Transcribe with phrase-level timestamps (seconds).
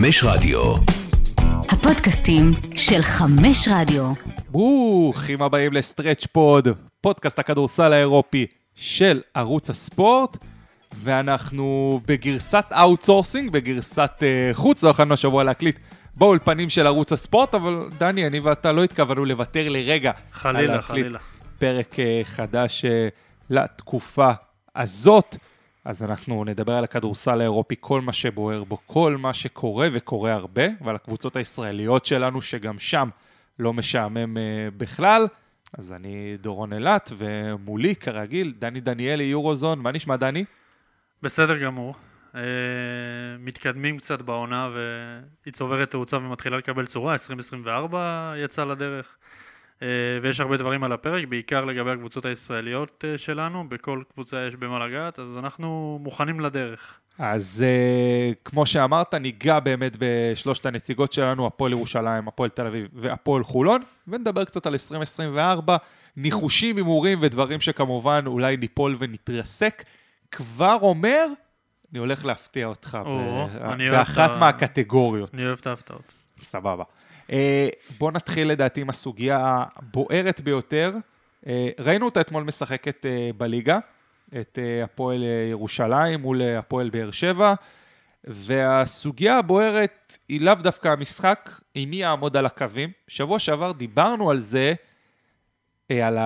[0.00, 0.74] חמש רדיו.
[1.72, 4.12] הפודקאסטים של חמש רדיו.
[4.50, 6.68] ברוכים הבאים ל Stretch Four,
[7.00, 10.36] פודקאסט הכדורסל האירופי של ערוץ הספורט,
[10.94, 15.78] ואנחנו בגרסת outsourcing, בגרסת אה, חוץ, לא יכולנו השבוע להקליט
[16.16, 20.12] באולפנים של ערוץ הספורט, אבל דני, אני ואתה לא התכוונו לוותר לרגע.
[20.32, 21.18] חלילה, חלילה.
[21.58, 22.88] פרק אה, חדש אה,
[23.50, 24.30] לתקופה
[24.76, 25.36] הזאת.
[25.84, 30.62] אז אנחנו נדבר על הכדורסל האירופי, כל מה שבוער בו, כל מה שקורה וקורה הרבה,
[30.80, 33.08] ועל הקבוצות הישראליות שלנו, שגם שם
[33.58, 34.40] לא משעמם uh,
[34.76, 35.26] בכלל.
[35.78, 39.78] אז אני דורון אילת, ומולי, כרגיל, דני דניאלי, יורוזון.
[39.78, 40.44] מה נשמע, דני?
[41.22, 41.94] בסדר גמור.
[42.34, 42.40] אה,
[43.38, 49.16] מתקדמים קצת בעונה והיא צוברת תאוצה ומתחילה לקבל צורה, 2024 יצא לדרך.
[49.82, 49.88] אה,
[50.22, 54.86] ויש הרבה דברים על הפרק, בעיקר לגבי הקבוצות הישראליות אה, שלנו, בכל קבוצה יש במה
[54.86, 57.00] לגעת, אז אנחנו מוכנים לדרך.
[57.18, 63.42] אז uh, כמו שאמרת, ניגע באמת בשלושת הנציגות שלנו, הפועל ירושלים, הפועל תל אביב והפועל
[63.42, 65.76] חולון, ונדבר קצת על 2024,
[66.16, 69.84] ניחושים, הימורים ודברים שכמובן אולי ניפול ונתרסק.
[70.30, 71.26] כבר אומר,
[71.92, 73.46] אני הולך להפתיע אותך או,
[73.78, 75.34] ב- באחת ה- מהקטגוריות.
[75.34, 76.14] אני אוהב את ההפתעות.
[76.42, 76.84] סבבה.
[77.30, 80.92] אה, בוא נתחיל לדעתי עם הסוגיה הבוערת ביותר.
[81.46, 83.78] אה, ראינו אותה אתמול משחקת אה, בליגה,
[84.40, 87.54] את הפועל ירושלים מול הפועל באר שבע,
[88.24, 92.90] והסוגיה הבוערת היא לאו דווקא המשחק, עם מי יעמוד על הקווים.
[93.08, 94.74] שבוע שעבר דיברנו על זה,
[95.88, 96.18] על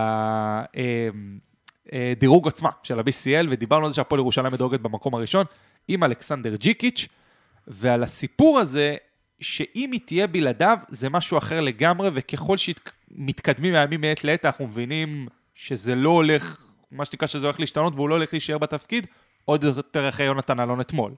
[1.93, 5.47] הדירוג עצמה של ה-BCL, ודיברנו על זה שהפועל ירושלים מדורגת במקום הראשון,
[5.89, 7.09] עם אלכסנדר ג'יקיץ',
[7.67, 8.97] ועל הסיפור הזה,
[9.45, 15.29] שאם היא תהיה בלעדיו, זה משהו אחר לגמרי, וככל שמתקדמים מהימים מעת לעת, אנחנו מבינים
[15.55, 16.61] שזה לא הולך,
[16.93, 19.07] מה שנקרא שזה הולך להשתנות, והוא לא הולך להישאר בתפקיד,
[19.45, 21.13] עוד יותר אחרי יונתן אלון אתמול.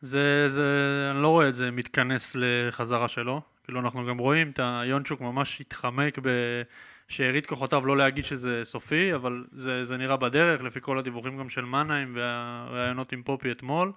[0.00, 0.62] זה, זה,
[1.10, 3.40] אני לא רואה את זה מתכנס לחזרה שלו.
[3.64, 6.18] כאילו אנחנו גם רואים את היונצ'וק ממש התחמק
[7.08, 11.48] בשארית כוחותיו, לא להגיד שזה סופי, אבל זה, זה נראה בדרך, לפי כל הדיווחים גם
[11.48, 13.92] של מנהיים והראיונות עם פופי אתמול.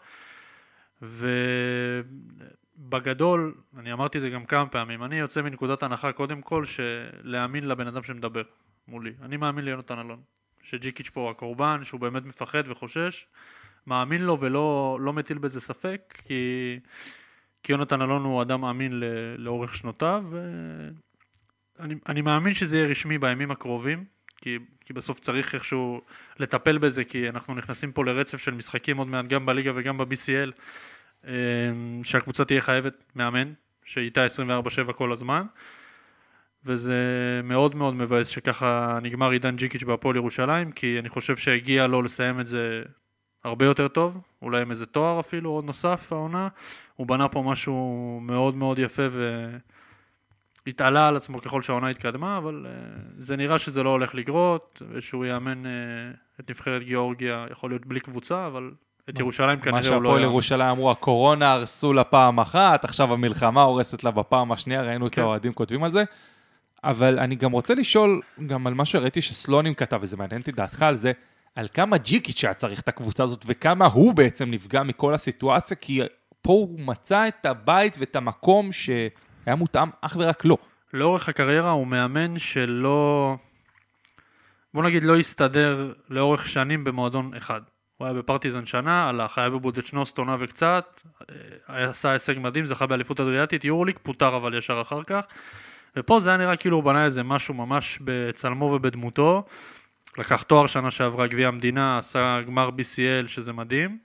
[2.82, 7.68] ובגדול, אני אמרתי את זה גם כמה פעמים, אני יוצא מנקודת הנחה קודם כל שלהאמין
[7.68, 8.42] לבן אדם שמדבר
[8.88, 9.12] מולי.
[9.22, 10.18] אני מאמין ליונתן אלון,
[10.64, 13.28] שג'יקיץ' פה הקורבן, שהוא באמת מפחד וחושש.
[13.88, 16.80] מאמין לו ולא לא מטיל בזה ספק, כי,
[17.64, 19.04] כי יונתן אלון הוא אדם אמין ל,
[19.38, 20.24] לאורך שנותיו,
[21.80, 24.06] ואני אני מאמין שזה יהיה רשמי בימים הקרובים,
[24.38, 26.02] כי, כי בסוף צריך איכשהו
[26.40, 30.52] לטפל בזה, כי אנחנו נכנסים פה לרצף של משחקים עוד מעט גם בליגה וגם ב-BCL,
[32.04, 33.54] שהקבוצה תהיה חייבת מאמן,
[33.86, 35.46] שאיתה 24/7 כל הזמן.
[36.66, 36.96] וזה
[37.44, 42.40] מאוד מאוד מבאס שככה נגמר עידן ג'יקיץ' בהפועל ירושלים, כי אני חושב שהגיע לו לסיים
[42.40, 42.84] את זה
[43.44, 46.48] הרבה יותר טוב, אולי עם איזה תואר אפילו עוד נוסף העונה,
[46.96, 49.04] הוא בנה פה משהו מאוד מאוד יפה
[50.66, 55.26] והתעלה על עצמו ככל שהעונה התקדמה, אבל uh, זה נראה שזה לא הולך לקרות, ושהוא
[55.26, 55.70] יאמן uh,
[56.40, 58.72] את נבחרת גיאורגיה, יכול להיות בלי קבוצה, אבל
[59.10, 60.32] את ירושלים מה כנראה הוא לא שהפועל יאמן.
[60.32, 65.16] ירושלים אמרו, הקורונה הרסו לה פעם אחת, עכשיו המלחמה הורסת לה בפעם השנייה, ראינו את
[65.16, 65.22] כן.
[65.22, 66.04] האוהדים כותבים על זה.
[66.84, 70.82] אבל אני גם רוצה לשאול, גם על מה שראיתי שסלונים כתב, וזה מעניין אותי דעתך
[70.82, 71.12] על זה,
[71.56, 76.02] על כמה ג'יקיץ' היה צריך את הקבוצה הזאת, וכמה הוא בעצם נפגע מכל הסיטואציה, כי
[76.42, 80.58] פה הוא מצא את הבית ואת המקום שהיה מותאם אך ורק לו.
[80.94, 83.36] לאורך הקריירה הוא מאמן שלא,
[84.74, 87.62] בוא נגיד לא הסתדר לאורך שנים במועדון אחד.
[88.02, 91.02] הוא היה בפרטיזן שנה, הלך, היה בבודדשנוסט עונה וקצת,
[91.70, 95.26] אה, עשה הישג מדהים, זכה באליפות אדריאטית, יורליק, פוטר אבל ישר אחר כך.
[95.96, 99.44] ופה זה היה נראה כאילו הוא בנה איזה משהו ממש בצלמו ובדמותו.
[100.18, 103.98] לקח תואר שנה שעברה, גביע המדינה, עשה גמר BCL, שזה מדהים.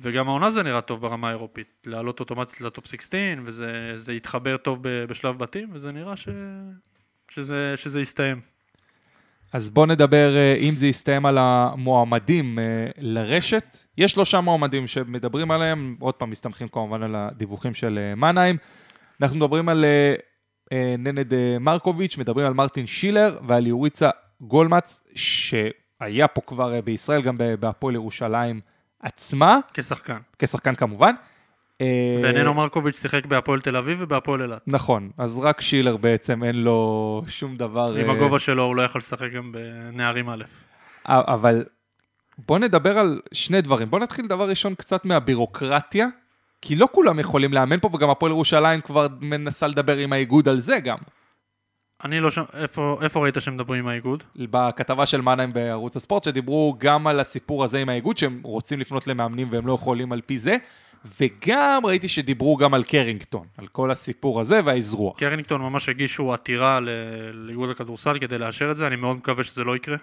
[0.00, 4.78] וגם העונה זה נראה טוב ברמה האירופית, לעלות אוטומטית לטופ 16, וזה זה יתחבר טוב
[4.82, 6.28] בשלב בתים, וזה נראה ש...
[7.28, 8.53] שזה, שזה יסתיים.
[9.54, 12.64] אז בואו נדבר, אה, אם זה יסתיים על המועמדים אה,
[12.98, 13.78] לרשת.
[13.98, 18.56] יש שלושה מועמדים שמדברים עליהם, עוד פעם, מסתמכים כמובן על הדיווחים של אה, מנהיים.
[19.22, 19.84] אנחנו מדברים על
[20.98, 27.94] ננד מרקוביץ', מדברים על מרטין שילר ועל יוריצה גולמץ, שהיה פה כבר בישראל, גם בהפועל
[27.94, 28.60] ירושלים
[29.02, 30.18] עצמה, כשחקן.
[30.38, 31.14] כשחקן כמובן.
[31.80, 34.62] אה, וננו מרקוביץ' שיחק בהפועל תל אביב ובהפועל אילת.
[34.66, 37.96] נכון, אז רק שילר בעצם אין לו שום דבר...
[37.96, 40.44] עם אה, הגובה שלו הוא לא יכול לשחק גם בנערים א'.
[41.06, 41.64] אבל
[42.38, 43.90] בוא נדבר על שני דברים.
[43.90, 46.06] בוא נתחיל דבר ראשון קצת מהבירוקרטיה,
[46.62, 50.60] כי לא כולם יכולים לאמן פה, וגם הפועל ירושלים כבר מנסה לדבר עם האיגוד על
[50.60, 50.98] זה גם.
[52.04, 54.22] אני לא שם, איפה, איפה ראית שמדברים עם האיגוד?
[54.36, 59.06] בכתבה של מנהיים בערוץ הספורט, שדיברו גם על הסיפור הזה עם האיגוד, שהם רוצים לפנות
[59.06, 60.56] למאמנים והם לא יכולים על פי זה,
[61.04, 65.18] וגם ראיתי שדיברו גם על קרינגטון, על כל הסיפור הזה והאזרוח.
[65.18, 66.80] קרינגטון ממש הגישו עתירה
[67.32, 69.96] לאיגוד הכדורסל כדי לאשר את זה, אני מאוד מקווה שזה לא יקרה.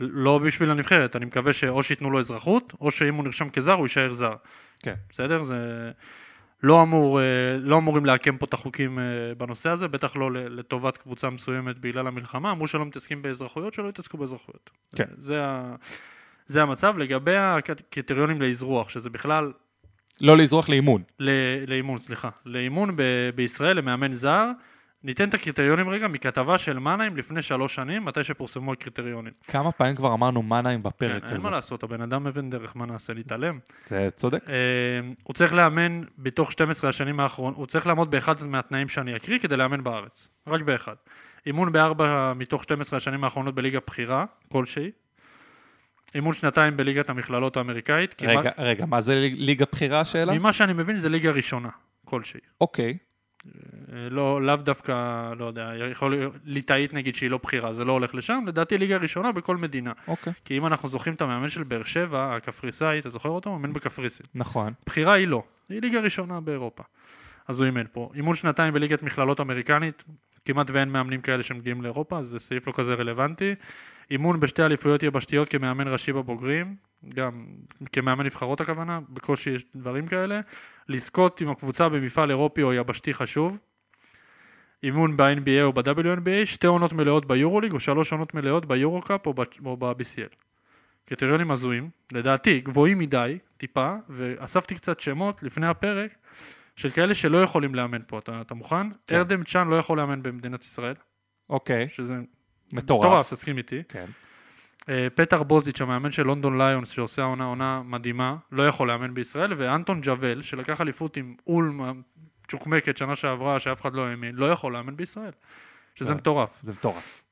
[0.00, 3.84] לא בשביל הנבחרת, אני מקווה שאו שייתנו לו אזרחות, או שאם הוא נרשם כזר, הוא
[3.84, 4.34] יישאר זר.
[4.82, 4.94] כן.
[5.10, 5.42] בסדר?
[5.42, 5.90] זה...
[6.62, 7.24] לא, אמור, אה,
[7.60, 9.04] לא אמורים לעקם פה את החוקים אה,
[9.38, 12.50] בנושא הזה, בטח לא לטובת קבוצה מסוימת בגלל המלחמה.
[12.50, 14.70] אמרו שלא מתעסקים באזרחויות, שלא יתעסקו באזרחויות.
[14.96, 15.04] כן.
[15.16, 15.74] זה, ה...
[16.46, 16.98] זה המצב.
[16.98, 19.52] לגבי הקריטריונים לאזרוח, שזה בכלל
[20.20, 21.02] לא לאזרוח לאימון.
[21.66, 22.28] לאימון, סליחה.
[22.46, 24.50] לאימון ב- בישראל, למאמן זר.
[25.04, 29.32] ניתן את הקריטריונים רגע מכתבה של מנהיים לפני שלוש שנים, מתי שפורסמו הקריטריונים.
[29.46, 31.44] כמה פעמים כבר אמרנו מנהיים בפרק כן, אין הזה.
[31.44, 33.58] מה לעשות, הבן אדם מבין דרך, מה נעשה, להתעלם.
[33.86, 34.44] זה צודק.
[34.50, 34.54] אה,
[35.24, 39.56] הוא צריך לאמן בתוך 12 השנים האחרונות, הוא צריך לעמוד באחד מהתנאים שאני אקריא כדי
[39.56, 40.28] לאמן בארץ.
[40.46, 40.94] רק באחד.
[41.46, 44.90] אימון בארבע מתוך 12 השנים האחרונות בליגה בכירה, כלשהי.
[46.14, 48.22] אימון שנתיים בליגת המכללות האמריקאית.
[48.22, 50.34] רגע, רגע, מה זה ליגה בכירה השאלה?
[50.34, 51.68] ממה שאני מבין זה ליגה ראשונה,
[52.04, 52.40] כלשהי.
[52.60, 52.98] אוקיי.
[53.46, 54.92] אה, לא, לאו דווקא,
[55.38, 58.96] לא יודע, יכול להיות, ליטאית נגיד שהיא לא בחירה, זה לא הולך לשם, לדעתי ליגה
[58.96, 59.92] ראשונה בכל מדינה.
[60.08, 60.32] אוקיי.
[60.44, 63.50] כי אם אנחנו זוכרים את המאמן של באר שבע, הקפריסאי, אתה זוכר אותו?
[63.50, 64.26] מאמן בקפריסין.
[64.34, 64.72] נכון.
[64.86, 66.82] בחירה היא לא, היא ליגה ראשונה באירופה.
[67.48, 68.10] אז הוא אימן פה.
[68.14, 70.04] אימון שנתיים בליגת מכללות אמריקנית,
[70.44, 73.54] כמעט ואין מאמנים כאלה שמגיעים לאירופה, אז זה סעיף לא כזה רלוונטי.
[74.10, 76.76] אימון בשתי אליפויות יבשתיות כמאמן ראשי בבוגרים,
[77.14, 77.46] גם
[77.92, 80.40] כמאמן נבחרות הכוונה, בקושי יש דברים כאלה.
[80.88, 83.58] לזכות עם הקבוצה במפעל אירופי או יבשתי חשוב.
[84.82, 89.26] אימון ב-NBA או ב-WNBA, שתי עונות מלאות ביורוליג או שלוש עונות מלאות ביורו-קאפ
[89.64, 90.34] או ב-BCL.
[91.04, 96.10] קריטריונים הזויים, לדעתי גבוהים מדי, טיפה, ואספתי קצת שמות לפני הפרק
[96.76, 98.86] של כאלה שלא יכולים לאמן פה, אתה, אתה מוכן?
[99.06, 99.16] כן.
[99.16, 100.94] ארדם צ'אן לא יכול לאמן במדינת ישראל,
[101.50, 101.88] אוקיי.
[101.88, 102.14] שזה
[102.72, 103.06] מטורף.
[103.06, 103.82] מטורף, תסכים איתי.
[103.88, 104.04] כן.
[104.88, 109.52] אה, פטר בוזיץ', המאמן של לונדון ליונס, שעושה עונה עונה מדהימה, לא יכול לאמן בישראל,
[109.56, 112.02] ואנטון ג'וול, שלקח אליפות עם אולם
[112.48, 115.32] צ'וקמקת שנה שעברה, שאף אחד לא האמין, לא יכול לאמן בישראל.
[115.94, 116.16] שזה לא.
[116.16, 116.58] מטורף.
[116.62, 117.22] זה מטורף.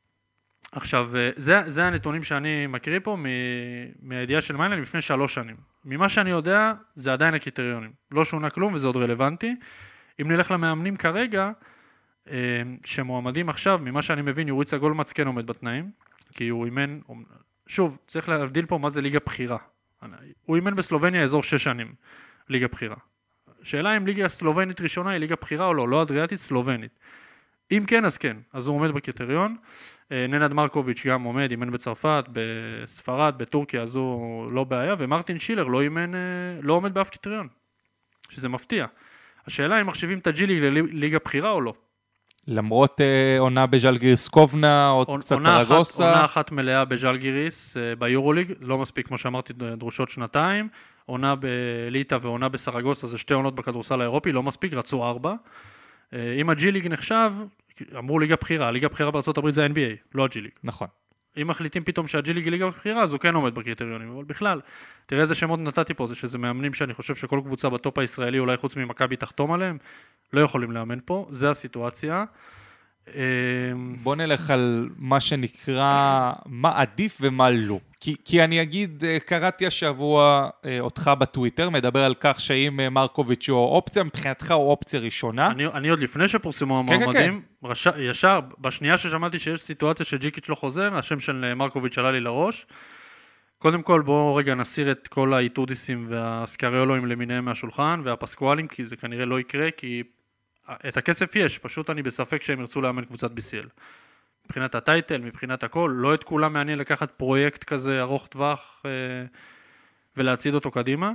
[0.72, 5.56] עכשיו, אה, זה, זה הנתונים שאני מקריא פה מ- מהידיעה של מיינליין לפני שלוש שנים.
[5.84, 7.90] ממה שאני יודע, זה עדיין הקריטריונים.
[8.10, 9.54] לא שונה כלום וזה עוד רלוונטי.
[10.20, 11.50] אם נלך למאמנים כרגע,
[12.84, 15.90] שמועמדים עכשיו, ממה שאני מבין, יוריצה גולמאץ כן עומד בתנאים,
[16.34, 16.98] כי הוא אימן,
[17.66, 19.58] שוב, צריך להבדיל פה מה זה ליגה בכירה.
[20.42, 21.94] הוא אימן בסלובניה אזור שש שנים,
[22.48, 22.96] ליגה בכירה.
[23.62, 26.98] שאלה אם ליגה סלובנית ראשונה היא ליגה בכירה או לא, לא אדריאטית, סלובנית.
[27.70, 29.56] אם כן, אז כן, אז הוא עומד בקריטריון.
[30.12, 35.64] אה, ננד מרקוביץ' גם עומד, אימן בצרפת, בספרד, בטורקיה, אז הוא לא בעיה, ומרטין שילר
[35.64, 36.20] לא אימן, אה,
[36.62, 37.48] לא עומד באף קריטריון,
[38.28, 38.86] שזה מפתיע.
[39.46, 41.74] השאלה אם מחשיבים את הג'יליג לליגה בכירה או לא.
[42.48, 43.06] למרות אה,
[43.38, 46.08] עונה בז'לגיריס קובנה, עוד עונ- קצת עונה אחת- סרגוסה.
[46.10, 50.68] עונה אחת מלאה בז'לגיריס, אה, ביורוליג, לא מספיק, כמו שאמרתי, דרושות שנתיים.
[51.06, 55.34] עונה בליטא ועונה בסרגוסה, זה שתי עונות בכדורסל האירופי, לא מספיק, רצו ארבע.
[56.14, 57.32] אה, אם הג'י ליג נחשב,
[57.98, 60.50] אמרו ליגה בכירה, ליגה בכירה בארה"ב זה ה-NBA, לא הג'י ליג.
[60.64, 60.88] נכון.
[61.42, 64.60] אם מחליטים פתאום שהג'י ליג היא ליגה בכירה, אז הוא כן עומד בקריטריונים, אבל בכלל,
[65.06, 68.56] תראה איזה שמות נתתי פה, זה שזה מאמנים שאני חושב שכל קבוצה בטופ הישראלי, אולי
[68.56, 69.78] חוץ ממכבי תחתום עליהם,
[70.32, 72.24] לא יכולים לאמן פה, זה הסיטואציה.
[73.14, 73.22] אה,
[74.02, 77.78] בוא נלך על מה שנקרא, מה עדיף ומה לא.
[78.00, 82.90] כי, כי אני אגיד, אה, קראתי השבוע אה, אותך בטוויטר, מדבר על כך שאם אה,
[82.90, 85.50] מרקוביץ' הוא אופציה, מבחינתך הוא אופציה ראשונה.
[85.50, 87.86] אני, אני עוד לפני שפורסמו כן, כן, המועמדים, רש...
[87.98, 92.66] ישר, בשנייה ששמעתי שיש סיטואציה שג'יקיץ' לא חוזר, השם של מרקוביץ' עלה לי לראש.
[93.58, 99.24] קודם כל בואו רגע נסיר את כל האיטודיסים והסקריולואים למיניהם מהשולחן והפסקואלים, כי זה כנראה
[99.24, 100.02] לא יקרה, כי
[100.88, 103.68] את הכסף יש, פשוט אני בספק שהם ירצו לאמן קבוצת BCL.
[104.44, 108.90] מבחינת הטייטל, מבחינת הכל, לא את כולם מעניין לקחת פרויקט כזה ארוך טווח אה,
[110.16, 111.12] ולהצעיד אותו קדימה.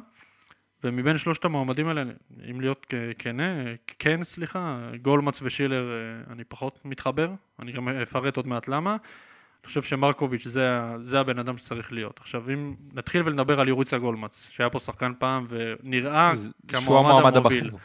[0.84, 2.04] ומבין שלושת המועמדים האלה,
[2.50, 3.64] אם להיות כנה,
[4.00, 7.30] כן, סליחה, גולמץ ושילר, אה, אני פחות מתחבר,
[7.60, 8.92] אני גם אפרט עוד מעט למה.
[8.92, 10.70] אני חושב שמרקוביץ' זה,
[11.02, 12.20] זה הבן אדם שצריך להיות.
[12.20, 16.34] עכשיו, אם נתחיל ונדבר על יוריצה גולמץ, שהיה פה שחקן פעם ונראה
[16.68, 17.68] כמועמד המוביל.
[17.68, 17.78] הבכיר.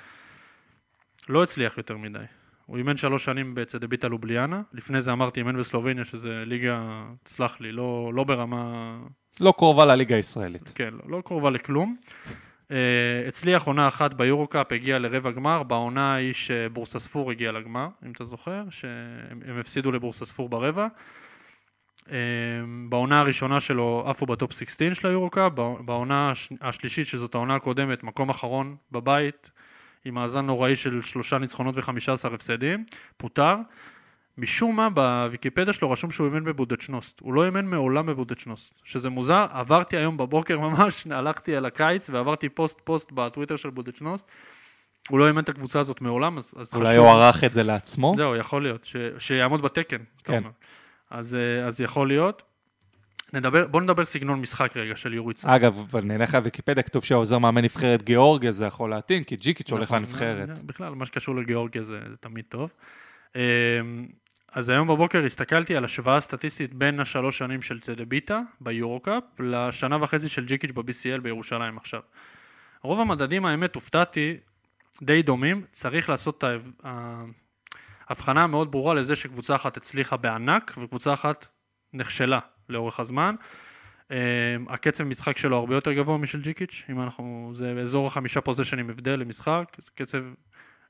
[1.28, 2.18] לא הצליח יותר מדי.
[2.66, 7.72] הוא אימן שלוש שנים בצדביטה לובליאנה, לפני זה אמרתי אימן בסלובניה, שזה ליגה, תסלח לי,
[7.72, 8.96] לא, לא ברמה
[9.40, 10.72] לא קרובה לליגה הישראלית.
[10.74, 11.96] כן, לא, לא קרובה לכלום.
[12.68, 12.68] Uh,
[13.28, 18.24] הצליח עונה אחת ביורו-קאפ, הגיע לרבע גמר, בעונה ההיא שבורסה ספור הגיע לגמר, אם אתה
[18.24, 20.86] זוכר, שהם הם הפסידו לבורסה ספור ברבע.
[21.98, 22.08] אה,
[22.88, 28.04] בעונה הראשונה שלו עפו בטופ 16 של היורו-קאפ, בע- בעונה הש- השלישית, שזאת העונה הקודמת,
[28.04, 29.50] מקום אחרון בבית,
[30.06, 32.84] עם מאזן נוראי של שלושה ניצחונות וחמישה עשר הפסדים,
[33.16, 33.56] פוטר.
[34.38, 37.20] משום מה בוויקיפדיה שלו רשום שהוא אימן בבודוצ'נוסט.
[37.20, 39.46] הוא לא אימן מעולם בבודוצ'נוסט, שזה מוזר.
[39.50, 44.30] עברתי היום בבוקר ממש, הלכתי על הקיץ ועברתי פוסט פוסט בטוויטר של בודוצ'נוסט.
[45.08, 48.14] הוא לא אימן את הקבוצה הזאת מעולם, אז, אז אולי הוא ערך את זה לעצמו?
[48.16, 50.02] זהו, יכול להיות, ש, שיעמוד בתקן.
[50.24, 50.42] כן.
[51.10, 52.42] אז, אה, אז יכול להיות.
[53.36, 55.56] נדבר, בוא נדבר סגנון משחק רגע של יורי צהר.
[55.56, 59.98] אגב, נלך לוויקיפדיה, כתוב שהעוזר מאמן נבחרת גיאורגיה, זה יכול להתאים, כי ג'יקיץ' הולך נכון,
[59.98, 60.64] לנבחרת.
[60.64, 62.70] בכלל, מה שקשור לגיאורגיה זה, זה תמיד טוב.
[63.36, 63.40] אמ,
[64.52, 70.28] אז היום בבוקר הסתכלתי על השוואה סטטיסטית בין השלוש שנים של צדביטה ביורו-קאפ לשנה וחצי
[70.28, 72.00] של ג'יקיץ' ב-BCL בירושלים עכשיו.
[72.82, 74.36] רוב המדדים, האמת, הופתעתי,
[75.02, 76.90] די דומים, צריך לעשות את ההב-
[78.08, 81.46] ההבחנה המאוד ברורה לזה שקבוצה אחת הצליחה בענק וקבוצה אחת
[81.92, 82.38] נכשלה
[82.68, 83.34] לאורך הזמן.
[84.10, 84.16] אמ,
[84.68, 89.16] הקצב משחק שלו הרבה יותר גבוה משל ג'יקיץ', אם אנחנו, זה באזור החמישה פוזיישנים הבדל
[89.16, 90.22] למשחק, זה קצב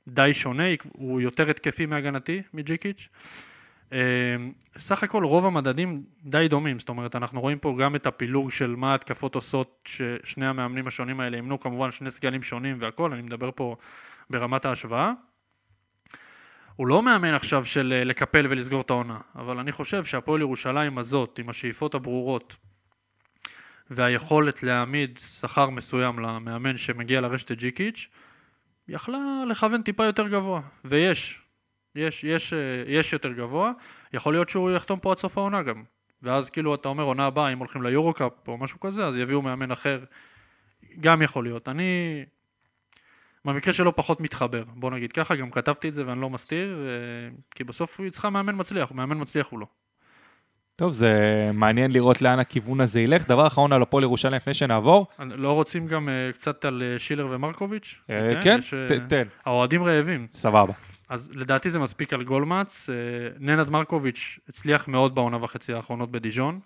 [0.07, 3.09] די שונה, הוא יותר התקפי מהגנתי מג'יקיץ'.
[3.91, 3.97] אמ,
[4.77, 8.75] סך הכל רוב המדדים די דומים, זאת אומרת אנחנו רואים פה גם את הפילוג של
[8.75, 13.49] מה ההתקפות עושות ששני המאמנים השונים האלה אימנו כמובן שני סגלים שונים והכל, אני מדבר
[13.55, 13.75] פה
[14.29, 15.13] ברמת ההשוואה.
[16.77, 20.97] הוא לא מאמן עכשיו של אה, לקפל ולסגור את העונה, אבל אני חושב שהפועל ירושלים
[20.97, 22.57] הזאת, עם השאיפות הברורות
[23.89, 28.07] והיכולת להעמיד שכר מסוים למאמן שמגיע לרשת ג'יקיץ',
[28.87, 31.41] יכלה לכוון טיפה יותר גבוה, ויש,
[31.95, 33.71] יש, יש, אה, יש יותר גבוה,
[34.13, 35.83] יכול להיות שהוא יחתום פה עד סוף העונה גם,
[36.21, 39.71] ואז כאילו אתה אומר עונה הבאה, אם הולכים ליורו-קאפ או משהו כזה, אז יביאו מאמן
[39.71, 40.03] אחר,
[40.99, 41.69] גם יכול להיות.
[41.69, 42.23] אני,
[43.45, 47.35] במקרה שלו פחות מתחבר, בוא נגיד ככה, גם כתבתי את זה ואני לא מסתיר, אה,
[47.55, 49.65] כי בסוף היא צריכה מאמן מצליח, מאמן מצליח הוא לא.
[50.75, 51.11] טוב, זה
[51.53, 53.27] מעניין לראות לאן הכיוון הזה ילך.
[53.27, 55.07] דבר אחרון על הפועל ירושלים לפני שנעבור.
[55.19, 58.01] לא רוצים גם אה, קצת על אה, שילר ומרקוביץ'?
[58.41, 58.59] כן,
[59.07, 60.27] תן, האוהדים רעבים.
[60.33, 60.73] סבבה.
[61.09, 62.89] אז לדעתי זה מספיק על גולמץ.
[63.39, 66.59] ננד מרקוביץ' הצליח מאוד בעונה וחצי האחרונות בדיז'ון.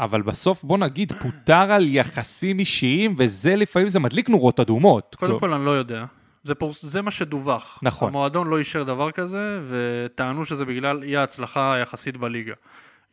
[0.00, 5.16] אבל בסוף, בוא נגיד, פוטר על יחסים אישיים, וזה לפעמים, זה מדליק נורות אדומות.
[5.18, 6.04] קודם כל אני לא יודע.
[6.42, 7.78] זה, פורס, זה מה שדווח.
[7.82, 8.08] נכון.
[8.08, 12.54] המועדון לא אישר דבר כזה, וטענו שזה בגלל אי ההצלחה היחסית בליגה.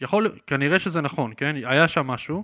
[0.02, 1.56] יכול, כנראה שזה נכון, כן?
[1.64, 2.44] היה שם משהו,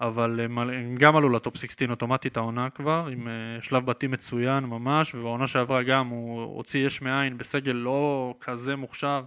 [0.00, 4.64] אבל הם, הם גם עלו לטופ 16 אוטומטית העונה כבר, עם uh, שלב בתים מצוין
[4.64, 9.22] ממש, ובעונה שעברה גם הוא הוציא יש מאין בסגל לא כזה מוכשר,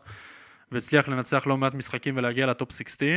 [0.72, 3.08] והצליח לנצח לא מעט משחקים ולהגיע לטופ 16.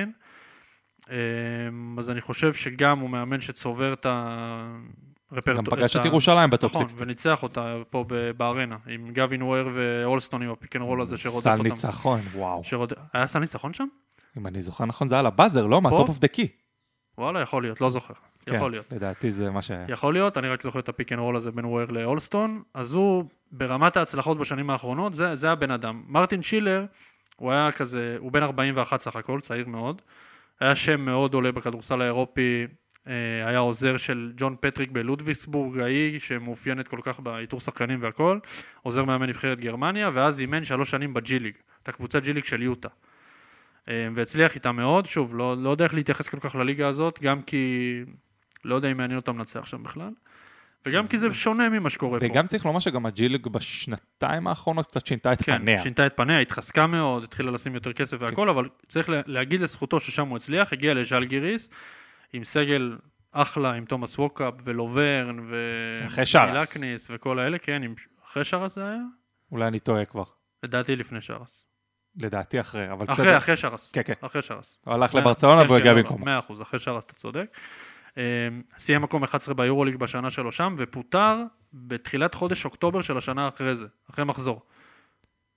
[1.10, 5.56] אמ, אז אני חושב שגם הוא מאמן שצובר את הרפרטואר.
[5.56, 7.06] גם פגש את ירושלים בטופ נכון, 16.
[7.06, 8.04] וניצח אותה פה
[8.36, 11.62] בארנה, עם גבי נואר ואולסטון עם ה pick and roll הזה שרודף סל אותם.
[11.62, 12.64] ניצחון, וואו.
[12.64, 12.92] שרוד...
[13.12, 13.86] היה סל ניצחון שם?
[14.38, 15.82] אם אני זוכר נכון, זה על ה buzzer, לא?
[15.82, 16.48] מה top of the key.
[17.18, 18.14] וואלה, יכול להיות, לא זוכר.
[18.46, 18.92] יכול להיות.
[18.92, 19.84] לדעתי זה מה שהיה.
[19.88, 22.94] יכול להיות, אני רק זוכר את ה pick and roll הזה בין וויר לאולסטון, אז
[22.94, 26.02] הוא, ברמת ההצלחות בשנים האחרונות, זה, זה הבן אדם.
[26.06, 26.86] מרטין שילר,
[27.36, 30.02] הוא היה כזה, הוא בן 41 סך הכל, צעיר מאוד.
[30.60, 32.66] היה שם מאוד עולה בכדורסל האירופי,
[33.08, 38.38] אה, היה עוזר של ג'ון פטריק בלודוויסבורג ההיא, שמאופיינת כל כך באיתור שחקנים והכל,
[38.82, 42.62] עוזר מאמן נבחרת גרמניה, ואז אימן שלוש שנים בג'י ליג, את הקבוצת ג'י ליג של
[42.62, 42.88] יוטה.
[43.88, 47.42] אה, והצליח איתה מאוד, שוב, לא, לא יודע איך להתייחס כל כך לליגה הזאת, גם
[47.42, 47.94] כי
[48.64, 50.10] לא יודע אם מעניין אותם לנצח שם בכלל,
[50.86, 52.26] וגם כי זה שונה ממה שקורה פה.
[52.26, 55.82] וגם צריך לומר שגם הג'יליג בשנתיים האחרונות קצת שינתה את כן, פניה.
[55.82, 58.24] שינתה את פניה, התחזקה מאוד, התחילה לשים יותר כסף כן.
[58.24, 61.70] והכל, אבל צריך לה- להגיד לזכותו ששם הוא הצליח, הגיע לז'לגיריס,
[62.32, 62.96] עם סגל
[63.32, 65.56] אחלה, עם תומאס ווקאפ ולוברן, ו...
[66.06, 66.76] אחרי שרס.
[66.76, 67.94] מילקניס וכל האלה, כן, עם...
[68.24, 68.98] אחרי שרס זה היה?
[69.52, 70.24] אולי אני טועה כבר.
[70.62, 71.64] לדעתי לפני שרס.
[72.16, 73.36] לדעתי אחרי, אבל אחרי, בסדר.
[73.36, 73.92] אחרי שרס.
[73.92, 74.12] כן, כן.
[74.20, 74.78] אחרי שרס.
[74.84, 76.24] הוא הלך לברצלונה כן, והוא כן, הגיע לא, במקומו.
[76.24, 77.56] מאה אחוז, אחרי שרס אתה צודק.
[78.18, 78.22] אה,
[78.78, 81.42] סיים מקום 11 ביורוליג בשנה שלו שם, ופוטר
[81.72, 84.62] בתחילת חודש אוקטובר של השנה אחרי זה, אחרי מחזור.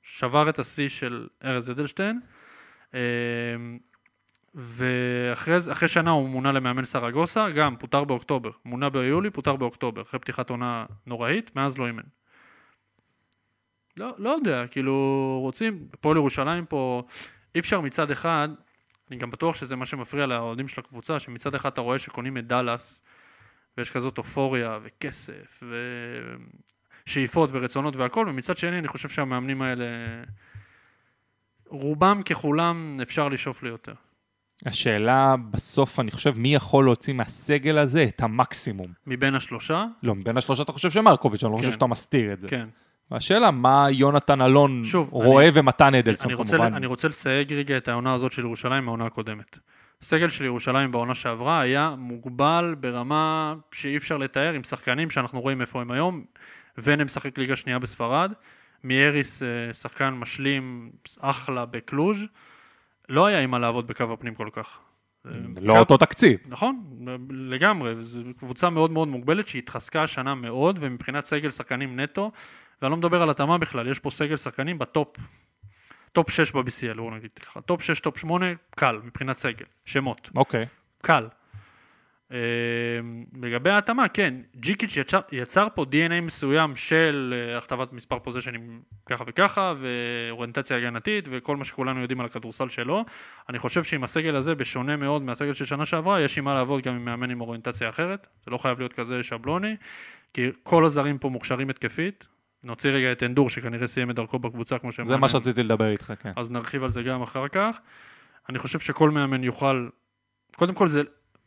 [0.02, 2.20] שבר את השיא של ארז אדלשטיין,
[2.94, 3.00] אה,
[4.56, 8.50] ואחרי שנה הוא מונה למאמן סרגוסה, גם פוטר באוקטובר.
[8.66, 12.04] מונה ביולי, פוטר באוקטובר, אחרי פתיחת עונה נוראית, מאז לא אימן.
[13.98, 14.94] לא, לא יודע, כאילו,
[15.42, 17.04] רוצים, הפועל ירושלים פה,
[17.56, 18.50] אי אפשר מצד אחד,
[19.12, 22.48] אני גם בטוח שזה מה שמפריע לאוהדים של הקבוצה, שמצד אחד אתה רואה שקונים את
[22.48, 23.04] דאלאס,
[23.78, 25.64] ויש כזאת אופוריה וכסף,
[27.06, 29.86] ושאיפות ורצונות והכל, ומצד שני אני חושב שהמאמנים האלה,
[31.68, 33.94] רובם ככולם אפשר לשאוף ליותר.
[34.66, 38.94] השאלה בסוף, אני חושב, מי יכול להוציא מהסגל הזה את המקסימום?
[39.08, 41.74] מבין השלושה, לא, מבין השלושה אתה חושב שמרקוביץ', אני לא חושב כן.
[41.74, 42.48] שאתה מסתיר את זה.
[42.48, 42.70] כן.
[43.12, 46.74] השאלה, מה יונתן אלון שוב, רואה אני- ומתן אדלסון אני רוצה, כמובן.
[46.74, 49.60] אני רוצה לסייג רגע את העונה הזאת של ירושלים מהעונה הקודמת.
[50.02, 55.62] הסגל של ירושלים בעונה שעברה היה מוגבל ברמה שאי אפשר לתאר עם שחקנים שאנחנו רואים
[55.62, 56.24] איפה הם היום.
[56.78, 58.32] ונה משחק ליגה שנייה בספרד,
[58.84, 62.18] מייריס אה, שחקן משלים אחלה בקלוז',
[63.10, 64.80] לא היה עם מה לעבוד בקו הפנים כל כך.
[65.26, 66.40] אה, לא קו- אותו תקציב.
[66.48, 66.80] נכון,
[67.30, 72.32] לגמרי, זו קבוצה מאוד מאוד מוגבלת שהתחזקה השנה מאוד, ומבחינת סגל שחקנים נטו,
[72.82, 75.18] ואני לא מדבר על התאמה בכלל, יש פה סגל שחקנים בטופ,
[76.12, 80.66] טופ 6 ב-BCL, בואו נגיד ככה, טופ 6, טופ 8, קל, מבחינת סגל, שמות, אוקיי.
[81.02, 81.28] קל.
[82.32, 82.38] אה,
[83.42, 89.24] לגבי ההתאמה, כן, ג'יקיץ' יצר, יצר פה DNA מסוים של אה, הכתבת מספר פוזיישנים ככה
[89.28, 93.06] וככה, ואוריינטציה הגנתית, וכל מה שכולנו יודעים על הכדורסל שלו.
[93.50, 96.82] אני חושב שעם הסגל הזה, בשונה מאוד מהסגל של שנה שעברה, יש עם מה לעבוד
[96.82, 98.28] גם עם מאמן עם אוריינטציה אחרת.
[98.46, 99.76] זה לא חייב להיות כזה שבלוני,
[100.34, 102.28] כי כל הזרים פה מוכשרים התקפית.
[102.68, 105.14] נוציא רגע את אנדור, שכנראה סיים את דרכו בקבוצה, כמו שאמרנו.
[105.14, 106.32] זה מה שרציתי לדבר איתך, כן.
[106.36, 107.80] אז נרחיב על זה גם אחר כך.
[108.50, 109.90] אני חושב שכל מאמן יוכל,
[110.56, 111.02] קודם כל זה,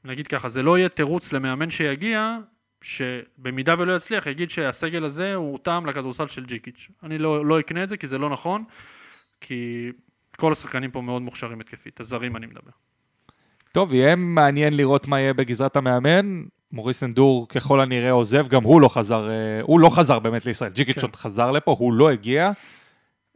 [0.04, 2.38] נגיד ככה, זה לא יהיה תירוץ למאמן שיגיע,
[2.82, 6.88] שבמידה ולא יצליח, יגיד שהסגל הזה הוא טעם לכדורסל של ג'יקיץ'.
[7.02, 8.64] אני לא, לא אקנה את זה, כי זה לא נכון,
[9.40, 9.90] כי
[10.36, 12.70] כל השחקנים פה מאוד מוכשרים התקפית, הזרים אני מדבר.
[13.72, 16.44] טוב, יהיה מעניין לראות מה יהיה בגזרת המאמן.
[16.72, 20.70] מוריס אנדור ככל הנראה עוזב, גם הוא לא חזר, אה, הוא לא חזר באמת לישראל.
[20.70, 21.12] ג'יקיץ' כן.
[21.14, 22.50] חזר לפה, הוא לא הגיע.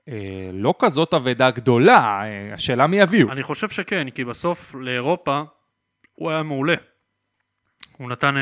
[0.09, 3.33] אה, לא כזאת אבדה גדולה, אה, השאלה מי יביאו.
[3.33, 5.43] אני חושב שכן, כי בסוף לאירופה
[6.15, 6.75] הוא היה מעולה.
[7.99, 8.35] הוא נתן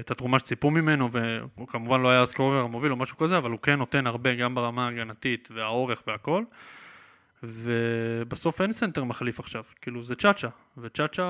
[0.00, 3.50] את התרומה שציפו ממנו, והוא כמובן לא היה ה scorer המוביל או משהו כזה, אבל
[3.50, 6.44] הוא כן נותן הרבה גם ברמה ההגנתית והאורך והכל.
[7.42, 11.24] ובסוף אין סנטר מחליף עכשיו, כאילו זה צ'אצ'ה, וצ'אצ'ה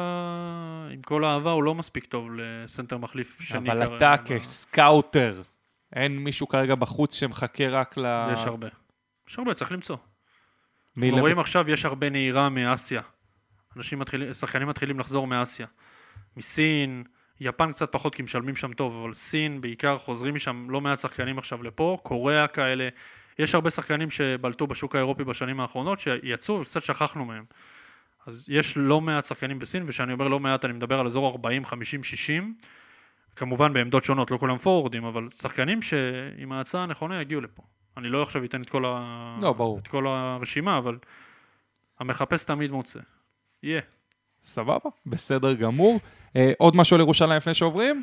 [0.93, 3.73] עם כל האהבה הוא לא מספיק טוב לסנטר מחליף שני.
[3.73, 5.43] אבל אתה כסקאוטר,
[5.93, 8.31] אין מישהו כרגע בחוץ שמחכה רק ל...
[8.33, 8.69] יש הרבה.
[9.29, 9.97] יש הרבה, צריך למצוא.
[10.97, 13.03] מי אנחנו למ- רואים עכשיו, יש הרבה נהירה מאסיה.
[13.77, 15.67] אנשים מתחילים, שחקנים מתחילים לחזור מאסיה.
[16.37, 17.05] מסין,
[17.41, 21.39] יפן קצת פחות כי משלמים שם טוב, אבל סין בעיקר חוזרים משם לא מעט שחקנים
[21.39, 22.89] עכשיו לפה, קוריאה כאלה.
[23.41, 27.45] יש הרבה שחקנים שבלטו בשוק האירופי בשנים האחרונות שיצאו וקצת שכחנו מהם.
[28.27, 31.65] אז יש לא מעט שחקנים בסין, וכשאני אומר לא מעט אני מדבר על אזור 40,
[31.65, 32.55] 50, 60.
[33.37, 37.63] כמובן בעמדות שונות, לא כולם פורורדים, אבל שחקנים שעם ההצעה הנכונה יגיעו לפה.
[37.97, 39.39] אני לא עכשיו אתן את כל, ה...
[39.43, 39.79] לא, ברור.
[39.79, 40.99] את כל הרשימה, אבל
[42.01, 42.99] המחפש תמיד מוצא.
[43.63, 43.81] יהיה.
[44.43, 46.01] סבבה, בסדר גמור.
[46.37, 48.03] אה, עוד משהו על ירושלים לפני שעוברים?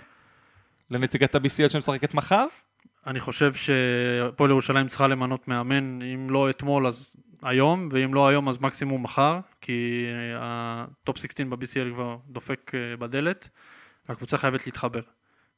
[0.91, 2.45] לנציגת ה-BCL שמשחקת מחר?
[3.07, 7.09] אני חושב שהפועל ירושלים צריכה למנות מאמן, אם לא אתמול אז
[7.43, 13.49] היום, ואם לא היום אז מקסימום מחר, כי הטופ 16 ב-BCL כבר דופק אה, בדלת,
[14.09, 15.01] והקבוצה חייבת להתחבר.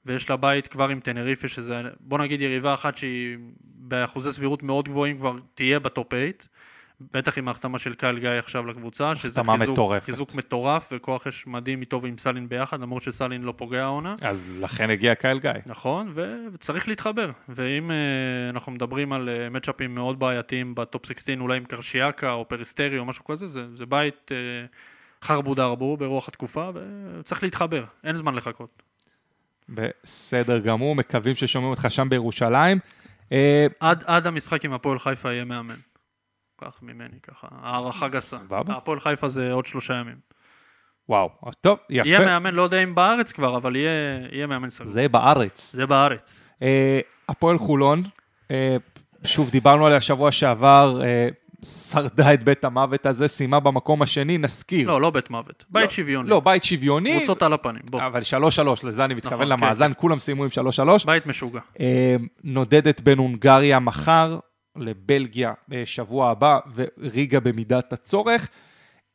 [0.06, 4.90] ויש לה בית כבר עם טנריפה, שזה, בוא נגיד יריבה אחת שהיא באחוזי סבירות מאוד
[4.90, 6.26] גבוהים כבר תהיה בטופ 8,
[7.14, 10.06] בטח עם ההחתמה של קייל גיא עכשיו לקבוצה, שזה חיזוק, מטורפת.
[10.06, 14.16] חיזוק מטורף, וכוח אש מדהים איתו ועם סלין ביחד, למרות שסלין לא פוגע העונה.
[14.22, 15.52] אז לכן הגיע קייל גיא.
[15.66, 16.14] נכון,
[16.54, 17.32] וצריך להתחבר.
[17.50, 17.94] ואם אה,
[18.56, 23.06] אנחנו מדברים על אה, מצ'אפים מאוד בעייתיים בטופ 16, אולי עם קרשיאקה או פריסטרי או
[23.06, 28.84] משהו כזה, זה, זה בית אה, חרבו דרבו ברוח התקופה, וצריך להתחבר, אין זמן לחכות.
[29.70, 32.80] בסדר גמור, מקווים ששומעים אותך שם בירושלים.
[33.32, 35.76] אה, עד, עד המשחק עם הפועל חיפה יהיה מאמן.
[36.62, 38.38] קח ממני, ככה, הערכה גסה.
[38.38, 38.76] סבבה.
[38.76, 40.15] הפועל חיפה זה עוד שלושה ימים.
[41.10, 41.30] וואו,
[41.62, 42.08] טוב, יפה.
[42.10, 43.91] יהיה מאמן, לא יודע אם בארץ כבר, אבל יהיה,
[44.32, 44.88] יהיה מאמן סגור.
[44.88, 45.72] זה בארץ.
[45.76, 46.43] זה בארץ.
[46.62, 48.04] אה, הפועל חולון,
[48.52, 48.78] אה,
[49.24, 51.30] שוב, דיברנו עליה שבוע שעבר, אה,
[51.65, 54.88] שרדה את בית המוות הזה, סיימה במקום השני, נזכיר.
[54.88, 55.65] לא, לא בית מוות.
[55.69, 56.30] בית שוויוני.
[56.30, 58.06] לא, בית שוויוני, קבוצות על הפנים, בוא.
[58.06, 61.06] אבל 3-3, לזה אני מתכוון נכון, כן, למאזן, כולם סיימו עם 3-3.
[61.06, 61.60] בית משוגע.
[61.80, 64.39] אה, נודדת בין הונגריה מחר
[64.82, 68.50] לבלגיה בשבוע הבא, וריגה במידת הצורך.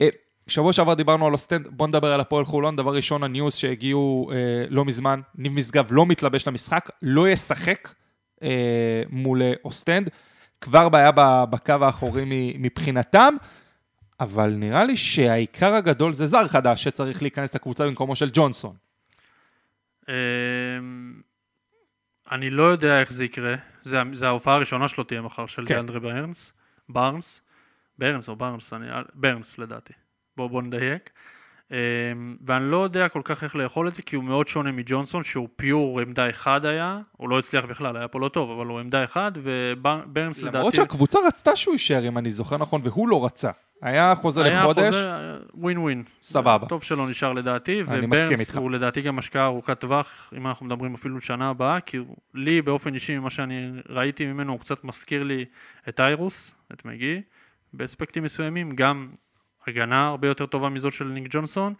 [0.00, 0.08] אה,
[0.46, 2.76] שבוע שעבר דיברנו על אוסטנד, בואו נדבר על הפועל חולון.
[2.76, 7.94] דבר ראשון, ה news שהגיעו אה, לא מזמן, ניב משגב לא מתלבש למשחק, לא ישחק
[8.42, 10.10] אה, מול אה, אוסטנד.
[10.60, 11.10] כבר בעיה
[11.50, 13.34] בקו האחורי מבחינתם,
[14.20, 18.76] אבל נראה לי שהעיקר הגדול זה זר חדש שצריך להיכנס לקבוצה במקומו של ג'ונסון.
[22.34, 25.74] אני לא יודע איך זה יקרה, זה, זה ההופעה הראשונה שלו תהיה מחר, של כן.
[25.74, 26.52] דיאנדרה ברנס,
[26.88, 27.40] בארנס,
[27.98, 29.92] ברנס או בארנס, אני, ברנס לדעתי,
[30.36, 31.10] בואו בוא נדייק.
[31.70, 31.76] אמ,
[32.46, 35.48] ואני לא יודע כל כך איך לאכול את זה, כי הוא מאוד שונה מג'ונסון, שהוא
[35.56, 39.04] pure עמדה אחד היה, הוא לא הצליח בכלל, היה פה לא טוב, אבל הוא עמדה
[39.04, 40.58] אחד, וברנס לדעתי...
[40.58, 43.50] למרות שהקבוצה רצתה שהוא יישאר, אם אני זוכר נכון, והוא לא רצה.
[43.84, 46.02] היה חוזה היה לחודש, חוזה ווין ווין.
[46.22, 46.66] סבבה.
[46.66, 48.56] טוב שלא נשאר לדעתי, אני מסכים וברנס איתך.
[48.56, 52.62] הוא לדעתי גם השקעה ארוכת טווח, אם אנחנו מדברים אפילו שנה הבאה, כי הוא- לי
[52.62, 55.44] באופן אישי, ממה שאני ראיתי ממנו, הוא קצת מזכיר לי
[55.88, 57.22] את איירוס, את מגי,
[57.72, 59.08] באספקטים מסוימים, גם
[59.66, 61.74] הגנה הרבה יותר טובה מזאת של ניק ג'ונסון,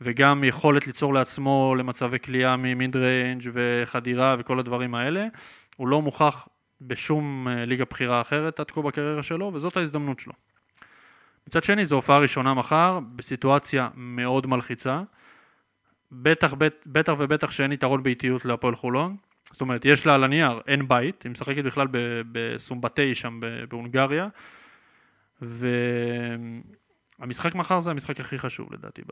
[0.00, 5.26] וגם יכולת ליצור לעצמו למצבי כליאה ממיד ריינג' וחדירה וכל הדברים האלה.
[5.76, 6.48] הוא לא מוכח
[6.80, 10.32] בשום אה, ליגה בכירה אחרת עד כה בקריירה שלו, וזאת ההזדמנות שלו.
[11.50, 15.02] מצד שני, זו הופעה ראשונה מחר, בסיטואציה מאוד מלחיצה.
[16.12, 19.16] בטח, בטח, בטח ובטח שאין יתרון באיטיות להפועל חולון.
[19.52, 21.86] זאת אומרת, יש לה על הנייר, אין בית, היא משחקת בכלל
[22.32, 24.28] בסומבטי שם בהונגריה,
[27.18, 29.02] והמשחק מחר זה המשחק הכי חשוב לדעתי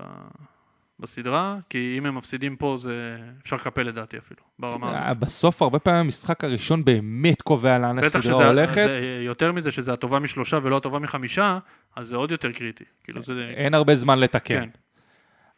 [1.01, 5.03] בסדרה, כי אם הם מפסידים פה זה אפשר לקפל לדעתי אפילו, ברמה הזאת.
[5.03, 8.89] אה, בסוף, הרבה פעמים המשחק הראשון באמת קובע לאן בטח הסדרה שזה, הולכת.
[9.01, 11.59] זה, יותר מזה שזה הטובה משלושה ולא הטובה מחמישה,
[11.97, 12.85] אז זה עוד יותר קריטי.
[13.05, 14.61] כאילו זה, אין הרבה זמן לתקן.
[14.61, 14.69] כן.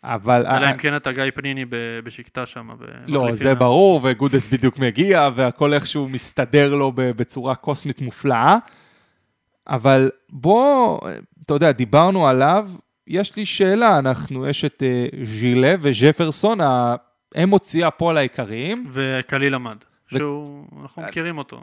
[0.04, 0.46] אבל...
[0.46, 1.64] אלא אה, אם כן אתה גיא פניני
[2.04, 2.68] בשקטה שם.
[3.06, 8.56] לא, זה ברור, וגודס בדיוק מגיע, והכל איכשהו מסתדר לו בצורה קוסמית מופלאה.
[9.68, 11.00] אבל בוא,
[11.44, 12.70] אתה יודע, דיברנו עליו,
[13.10, 16.58] יש לי שאלה, אנחנו, יש את אה, ז'ילה וג'פרסון,
[17.34, 18.86] הם מוציאי הפועל העיקריים.
[18.92, 19.76] וקליל עמד,
[20.12, 21.60] ו- שהוא, אנחנו מכירים אותו,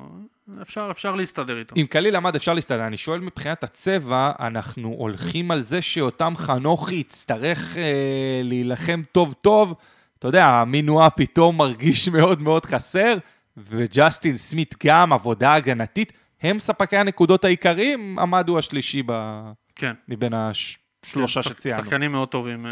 [0.61, 1.75] אפשר, אפשר להסתדר איתו.
[1.77, 6.95] עם קליל עמד אפשר להסתדר, אני שואל מבחינת הצבע, אנחנו הולכים על זה שאותם חנוכי
[6.95, 9.73] יצטרך אה, להילחם טוב טוב,
[10.19, 13.13] אתה יודע, המינואה פתאום מרגיש מאוד מאוד חסר,
[13.57, 19.11] וג'סטין סמית גם, עבודה הגנתית, הם ספקי הנקודות העיקריים, עמד הוא השלישי ב...
[19.75, 19.93] כן.
[20.07, 20.33] מבין
[21.07, 21.83] השלושה שח- שציינו.
[21.83, 22.71] שחקנים מאוד טובים, אה,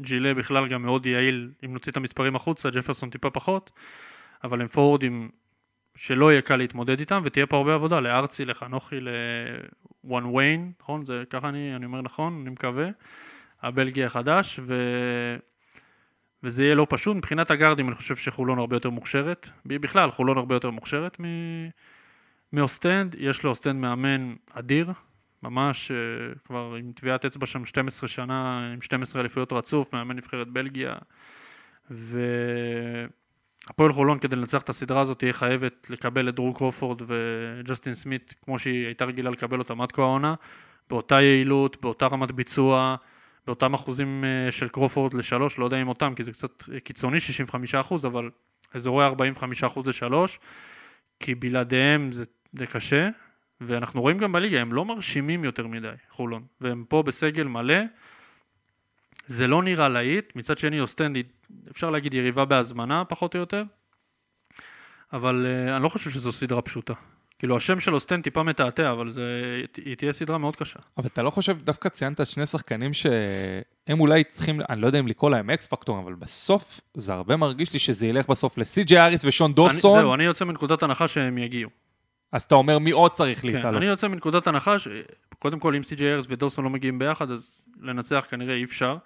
[0.00, 3.70] ג'ילה בכלל גם מאוד יעיל, אם נוציא את המספרים החוצה, ג'פרסון טיפה פחות,
[4.44, 5.30] אבל הם פורורדים
[5.96, 8.96] שלא יהיה קל להתמודד איתם, ותהיה פה הרבה עבודה לארצי, לחנוכי,
[10.04, 11.04] לוואן ויין, נכון?
[11.04, 12.88] זה ככה אני, אני אומר נכון, אני מקווה.
[13.62, 14.74] הבלגי החדש, ו...
[16.42, 17.16] וזה יהיה לא פשוט.
[17.16, 19.48] מבחינת הגארדים אני חושב שחולון הרבה יותר מוכשרת.
[19.66, 21.24] בכלל, חולון הרבה יותר מוכשרת מ...
[22.52, 23.16] מאוסטנד.
[23.18, 24.92] יש לאוסטנד מאמן אדיר,
[25.42, 25.96] ממש אה,
[26.44, 30.94] כבר עם טביעת אצבע שם 12 שנה, עם 12 אליפויות רצוף, מאמן נבחרת בלגיה.
[31.90, 33.12] והפועל
[33.92, 38.58] חולון כדי לנצח את הסדרה הזאת תהיה חייבת לקבל את דרו קרופורד וג'סטין סמית כמו
[38.58, 40.34] שהיא הייתה רגילה לקבל אותם עד כה העונה,
[40.90, 42.96] באותה יעילות, באותה רמת ביצוע,
[43.46, 47.74] באותם אחוזים אה, של קרופורד לשלוש, לא יודע אם אותם כי זה קצת קיצוני 65
[47.74, 48.30] אחוז, אבל
[48.74, 50.40] אזורי 45 אחוז לשלוש,
[51.20, 53.08] כי בלעדיהם זה, זה קשה,
[53.66, 57.80] ואנחנו רואים גם בליגה, הם לא מרשימים יותר מדי, חולון, והם פה בסגל מלא,
[59.26, 61.24] זה לא נראה להיט, מצד שני אוסטנד היא,
[61.70, 63.62] אפשר להגיד יריבה בהזמנה פחות או יותר,
[65.12, 66.94] אבל אה, אני לא חושב שזו סדרה פשוטה.
[67.38, 69.22] כאילו השם של אוסטנד טיפה מתעתע, אבל זה,
[69.84, 70.78] היא תהיה סדרה מאוד קשה.
[70.98, 75.06] אבל אתה לא חושב, דווקא ציינת שני שחקנים שהם אולי צריכים, אני לא יודע אם
[75.06, 79.24] לקרוא להם X factor, אבל בסוף זה הרבה מרגיש לי שזה ילך בסוף לסי.ג'י אריס
[79.24, 81.70] ושון דוסון, אני, זהו, אני יוצא מנקודת הנחה שהם יגיעו.
[82.32, 83.76] אז אתה אומר מי עוד צריך כן, להתעלות.
[83.76, 88.26] אני יוצא מנקודת הנחה שקודם כל אם סי.ג'י ארס ודוסון לא מגיעים ביחד, אז לנצח
[88.30, 88.96] כנראה אי אפשר.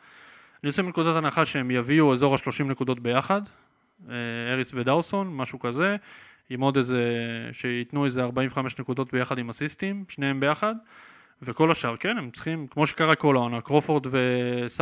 [0.63, 3.43] אני יוצא מנקודת הנחה שהם יביאו אזור ה-30 נקודות ביחד,
[4.09, 4.15] אה,
[4.53, 5.97] אריס ודאוסון, משהו כזה,
[6.51, 7.03] עם עוד איזה,
[7.53, 10.75] שייתנו איזה 45 נקודות ביחד עם אסיסטים, שניהם ביחד,
[11.43, 14.81] וכל השאר, כן, הם צריכים, כמו שקרה כל העונה, קרופורד וס...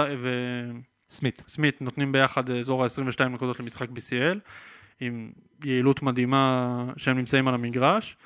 [1.09, 1.43] סמית.
[1.47, 4.39] וסמית נותנים ביחד אזור ה-22 נקודות למשחק BCL,
[5.01, 5.31] עם
[5.65, 8.17] יעילות מדהימה שהם נמצאים על המגרש.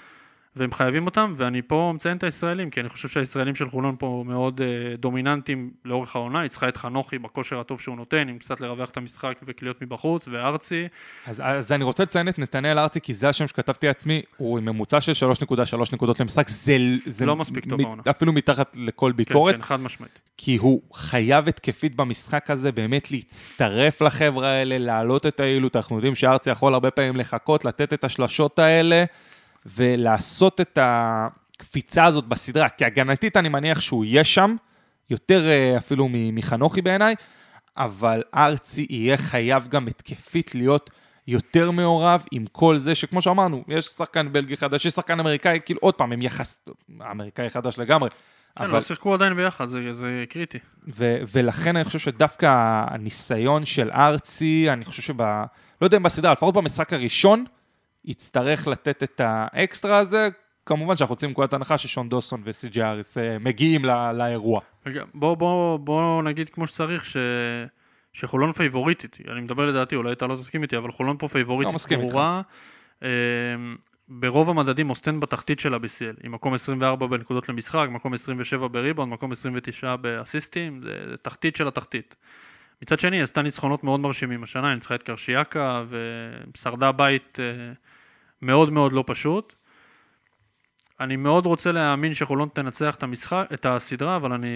[0.58, 4.24] והם חייבים אותם, ואני פה מציין את הישראלים, כי אני חושב שהישראלים של חולון פה
[4.26, 4.66] מאוד אה,
[4.98, 8.96] דומיננטיים לאורך העונה, היא צריכה את חנוכי בכושר הטוב שהוא נותן, עם קצת לרווח את
[8.96, 10.88] המשחק וקליעות מבחוץ, וארצי,
[11.26, 14.64] אז, אז אני רוצה לציין את נתנאל ארצי, כי זה השם שכתבתי לעצמי, הוא עם
[14.64, 18.02] ממוצע של 3.3 נקודות למשחק, זה, זה לא מספיק טוב בעונה.
[18.10, 20.18] אפילו מתחת לכל כן, ביקורת, כן, חד משמעית.
[20.36, 25.76] כי הוא חייב התקפית במשחק הזה, באמת להצטרף לחבר'ה האלה, להעלות את היעילות.
[25.76, 29.04] אנחנו יודעים שארצי יכול הרבה פעמים לחכות, לתת את השלשות האלה,
[29.74, 32.68] ולעשות את הקפיצה הזאת בסדרה.
[32.68, 34.56] כי הגנתית אני מניח שהוא יהיה שם,
[35.10, 37.14] יותר אה, אפילו מחנוכי בעיניי,
[37.76, 40.90] אבל ארצי יהיה חייב גם התקפית להיות
[41.26, 45.80] יותר מעורב עם כל זה, שכמו שאמרנו, יש שחקן בלגי חדש, יש שחקן אמריקאי, כאילו
[45.82, 46.64] עוד פעם, הם יחס...
[47.10, 48.10] אמריקאי חדש לגמרי.
[48.58, 50.58] כן, לא שיחקו עדיין ביחד, זה, זה קריטי.
[50.96, 52.46] ו- ולכן אני חושב שדווקא
[52.90, 55.20] הניסיון של ארצי, אני חושב שב...
[55.80, 57.44] לא יודע אם בסדרה, לפחות במשחק הראשון,
[58.04, 60.28] יצטרך לתת את האקסטרה הזה.
[60.66, 64.60] כמובן שאנחנו יוצאים מנקודת הנחה ששון דוסון וסי.ג'י אריס אה, מגיעים לא, לאירוע.
[64.86, 67.16] רגע, בוא, בוא, בוא נגיד כמו שצריך, ש...
[68.12, 71.96] שחולון פייבוריטית, אני מדבר לדעתי, אולי אתה לא תסכים איתי, אבל חולון פה פייבוריטית לא.
[71.96, 72.42] ברורה.
[73.02, 73.08] אה,
[74.08, 79.32] ברוב המדדים אוסטנד בתחתית של ה-BCL, עם מקום 24 בנקודות למשחק, מקום 27 בריבאונד, מקום
[79.32, 82.16] 29 באסיסטים, זה תחתית של התחתית.
[82.82, 87.72] מצד שני, עשתה ניצחונות מאוד מרשימים השנה, ניצחה את קרשיאקה ושרדה בית אה,
[88.42, 89.54] מאוד מאוד לא פשוט.
[91.00, 94.48] אני מאוד רוצה להאמין שחולון תנצח את המשחק, את הסדרה, אבל אני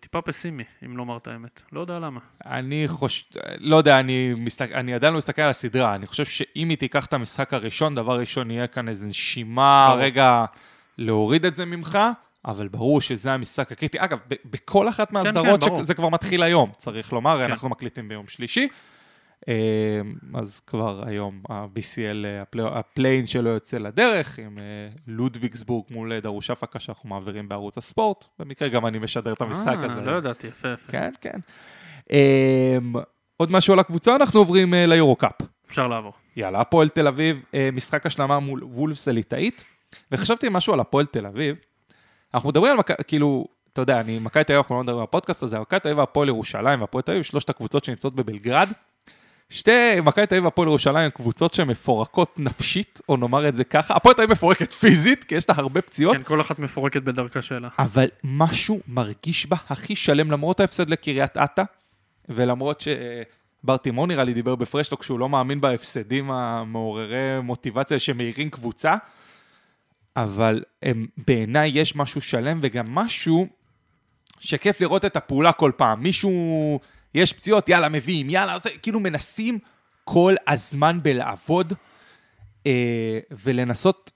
[0.00, 1.62] טיפה פסימי, אם לומר את האמת.
[1.72, 2.20] לא יודע למה.
[2.46, 3.24] אני חושב,
[3.58, 7.06] לא יודע, אני, מסתכל, אני עדיין לא מסתכל על הסדרה, אני חושב שאם היא תיקח
[7.06, 9.94] את המשחק הראשון, דבר ראשון יהיה כאן איזו נשימה.
[9.98, 10.44] רגע,
[10.98, 11.98] להוריד את זה ממך,
[12.48, 13.98] אבל ברור שזה המשחק הקריטי.
[14.00, 15.82] אגב, ב- בכל אחת מהסדרות, כן, ברור.
[15.82, 17.50] שזה כבר מתחיל היום, צריך לומר, כן.
[17.50, 18.68] אנחנו מקליטים ביום שלישי.
[19.48, 19.54] אה,
[20.34, 24.64] אז כבר היום ה-BCL, אה, ה play- ה play-in שלו יוצא לדרך, עם אה,
[25.06, 28.24] לודוויגסבורג מול אה, דרושאפקה שאנחנו מעבירים בערוץ הספורט.
[28.38, 30.00] במקרה גם אני משדר את המשחק הזה.
[30.00, 30.92] לא ידעתי, יפה יפה.
[30.92, 31.38] כן, כן.
[32.12, 32.92] אמ,
[33.36, 35.32] עוד משהו על הקבוצה, אנחנו עוברים ליורו-קאפ.
[35.70, 36.12] אפשר לעבור.
[36.36, 39.64] יאללה, הפועל תל אביב, משחק השלמה מול וולפס הליטאית.
[40.12, 41.56] וחשבתי משהו על הפועל תל אביב.
[42.34, 45.04] אנחנו מדברים על, מכ- כאילו, אתה יודע, אני, מכבי תל אביב, אנחנו לא מדברים על
[45.04, 48.68] הפודקאסט הזה, מכבי תל אביב והפועל ירושלים והפועל תל אביב, שלושת הקבוצות שנמצאות בבלגרד.
[49.50, 49.70] שתי,
[50.02, 53.94] מכבי תל אביב והפועל ירושלים הן קבוצות שמפורקות נפשית, או נאמר את זה ככה.
[53.94, 56.16] הפועל תל אביב מפורקת פיזית, כי יש לה הרבה פציעות.
[56.16, 57.68] כן, כל אחת מפורקת בדרכה שלה.
[57.78, 61.62] אבל משהו מרגיש בה הכי שלם, למרות ההפסד לקריית אתא,
[62.28, 68.94] ולמרות שבר תימור נראה לי דיבר בפרשטוק שהוא לא מאמין בהפסדים המעוררי מוטיבציה שמאירים קבוצה,
[70.16, 73.46] אבל הם, בעיניי יש משהו שלם וגם משהו
[74.38, 76.02] שכיף לראות את הפעולה כל פעם.
[76.02, 76.80] מישהו,
[77.14, 79.58] יש פציעות, יאללה, מביאים, יאללה, זה, כאילו מנסים
[80.04, 81.72] כל הזמן בלעבוד
[82.66, 84.12] אה, ולנסות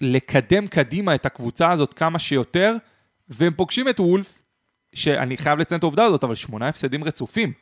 [0.00, 2.76] לקדם קדימה את הקבוצה הזאת כמה שיותר,
[3.28, 4.44] והם פוגשים את וולפס,
[4.94, 7.52] שאני חייב לציין את העובדה הזאת, אבל שמונה הפסדים רצופים.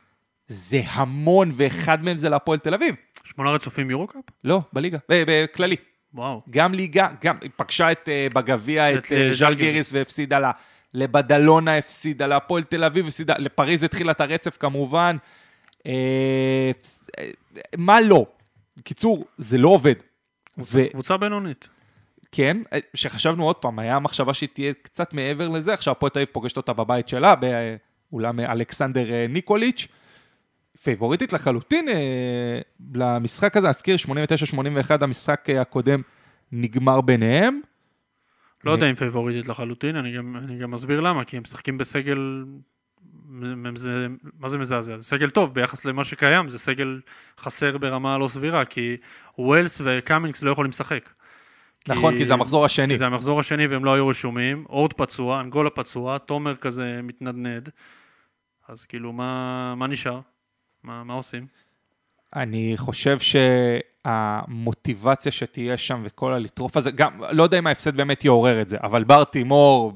[0.47, 2.95] זה המון, ואחד מהם זה להפועל תל אביב.
[3.23, 4.23] שמונה רצופים יורו-קאפ?
[4.43, 5.75] לא, בליגה, ב- בכללי.
[6.13, 6.41] וואו.
[6.49, 9.57] גם ליגה, גם היא פגשה את, אה, בגביע את, את ז'אל ז'לגיריס.
[9.57, 10.51] גיריס והפסידה לה.
[10.93, 15.17] לבדלונה הפסידה, להפועל תל אביב הפסידה, לפריז התחילה את הרצף כמובן.
[15.85, 16.71] אה,
[17.77, 18.25] מה לא?
[18.77, 19.95] בקיצור, זה לא עובד.
[20.57, 21.69] ו- קבוצה בינונית.
[22.31, 22.57] כן,
[22.93, 26.57] שחשבנו עוד פעם, היה מחשבה שהיא תהיה קצת מעבר לזה, עכשיו הפועל תל אביב פוגשת
[26.57, 27.33] אותה בבית שלה,
[28.11, 29.87] באולם אלכסנדר ניקוליץ',
[30.83, 32.59] פייבוריטית לחלוטין אה,
[32.93, 34.09] למשחק הזה, אזכיר 89-81,
[35.01, 36.01] המשחק אה, הקודם
[36.51, 37.59] נגמר ביניהם.
[38.63, 42.45] לא יודע אם פייבוריטית לחלוטין, אני גם, אני גם מסביר למה, כי הם משחקים בסגל,
[43.75, 44.07] זה,
[44.39, 44.97] מה זה מזעזע?
[44.97, 46.99] זה סגל טוב ביחס למה שקיים, זה סגל
[47.39, 48.97] חסר ברמה לא סבירה, כי
[49.37, 51.09] ווילס וקאמינגס לא יכולים לשחק.
[51.87, 52.93] נכון, כי זה המחזור השני.
[52.93, 57.69] כי זה המחזור השני והם לא היו רשומים, אורד פצוע, אנגולה פצוע, תומר כזה מתנדנד,
[58.67, 60.19] אז כאילו מה, מה נשאר?
[60.87, 61.47] מה, מה עושים?
[62.35, 63.17] אני חושב
[64.05, 68.77] שהמוטיבציה שתהיה שם וכל הלטרוף הזה, גם, לא יודע אם ההפסד באמת יעורר את זה,
[68.81, 69.93] אבל בר תימור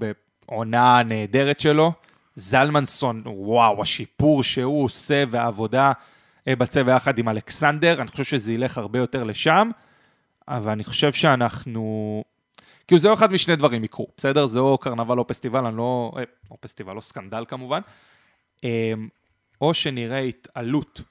[0.48, 1.92] בעונה נהדרת שלו,
[2.36, 5.92] זלמנסון, וואו, השיפור שהוא עושה והעבודה
[6.48, 9.70] אה, בצבע יחד עם אלכסנדר, אני חושב שזה ילך הרבה יותר לשם,
[10.48, 12.24] אבל אני חושב שאנחנו...
[12.88, 14.46] כאילו זה אחד משני דברים יקרו, בסדר?
[14.46, 16.12] זה או קרנבל או פסטיבל, אני לא...
[16.18, 17.82] אה, או פסטיבל או סקנדל כמובן.
[19.62, 21.02] או שנראה התעלות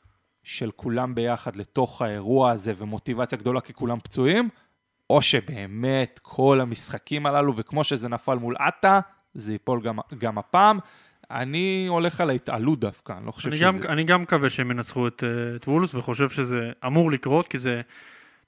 [0.42, 4.48] של כולם ביחד לתוך האירוע הזה ומוטיבציה גדולה כי כולם פצועים,
[5.10, 9.00] או שבאמת כל המשחקים הללו, וכמו שזה נפל מול עטה,
[9.34, 10.78] זה ייפול גם, גם הפעם.
[11.30, 13.64] אני הולך על ההתעלות דווקא, אני לא חושב אני שזה...
[13.64, 17.58] גם, אני גם מקווה שהם ינצחו את, אה, את וולפס וחושב שזה אמור לקרות, כי
[17.58, 17.80] זה,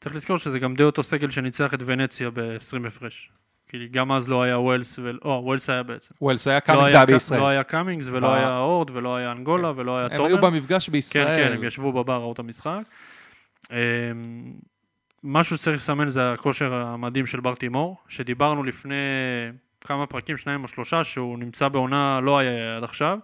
[0.00, 3.30] צריך לזכור שזה גם די אותו סגל שניצח את ונציה ב-20 הפרש.
[3.72, 5.10] כי גם אז לא היה ווילס, ו...
[5.24, 6.14] או, ווילס היה בעצם.
[6.20, 7.40] ווילס היה לא קאמינג זה היה היה בישראל.
[7.40, 10.28] לא היה קאמינגס ולא ב- היה אורד ולא היה אנגולה ולא היה הם תומר.
[10.28, 11.36] היו במפגש כן, בישראל.
[11.36, 12.80] כן, הם ישבו בבר, ראו את המשחק.
[13.70, 13.76] אמ,
[15.24, 18.94] משהו שצריך לסמן זה הכושר המדהים של בר תימור, שדיברנו לפני
[19.80, 23.18] כמה פרקים, שניים או שלושה, שהוא נמצא בעונה לא היה עד עכשיו,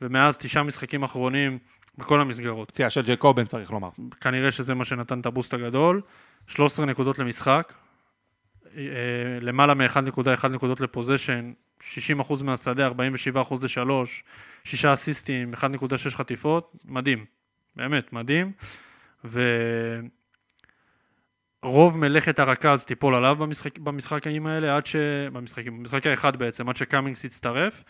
[0.00, 1.58] ומאז תשעה משחקים אחרונים
[1.98, 2.68] בכל המסגרות.
[2.68, 3.88] פציעה של ג'קובן צריך לומר.
[4.20, 6.00] כנראה שזה מה שנתן את הבוסט הגדול.
[6.46, 7.72] 13 נקודות למשחק,
[9.40, 11.84] למעלה מ-1.1 נקודות לפוזיישן, 60%
[12.44, 12.88] מהשדה,
[13.34, 14.24] 47% לשלוש,
[14.64, 17.24] 6 אסיסטים, 1.6 חטיפות, מדהים,
[17.76, 18.52] באמת, מדהים.
[21.64, 24.96] ורוב מלאכת הרכז תיפול עליו במשחק, במשחקים האלה, עד ש...
[25.32, 27.84] במשחקים, במשחק האחד בעצם, עד שקאמינגס יצטרף.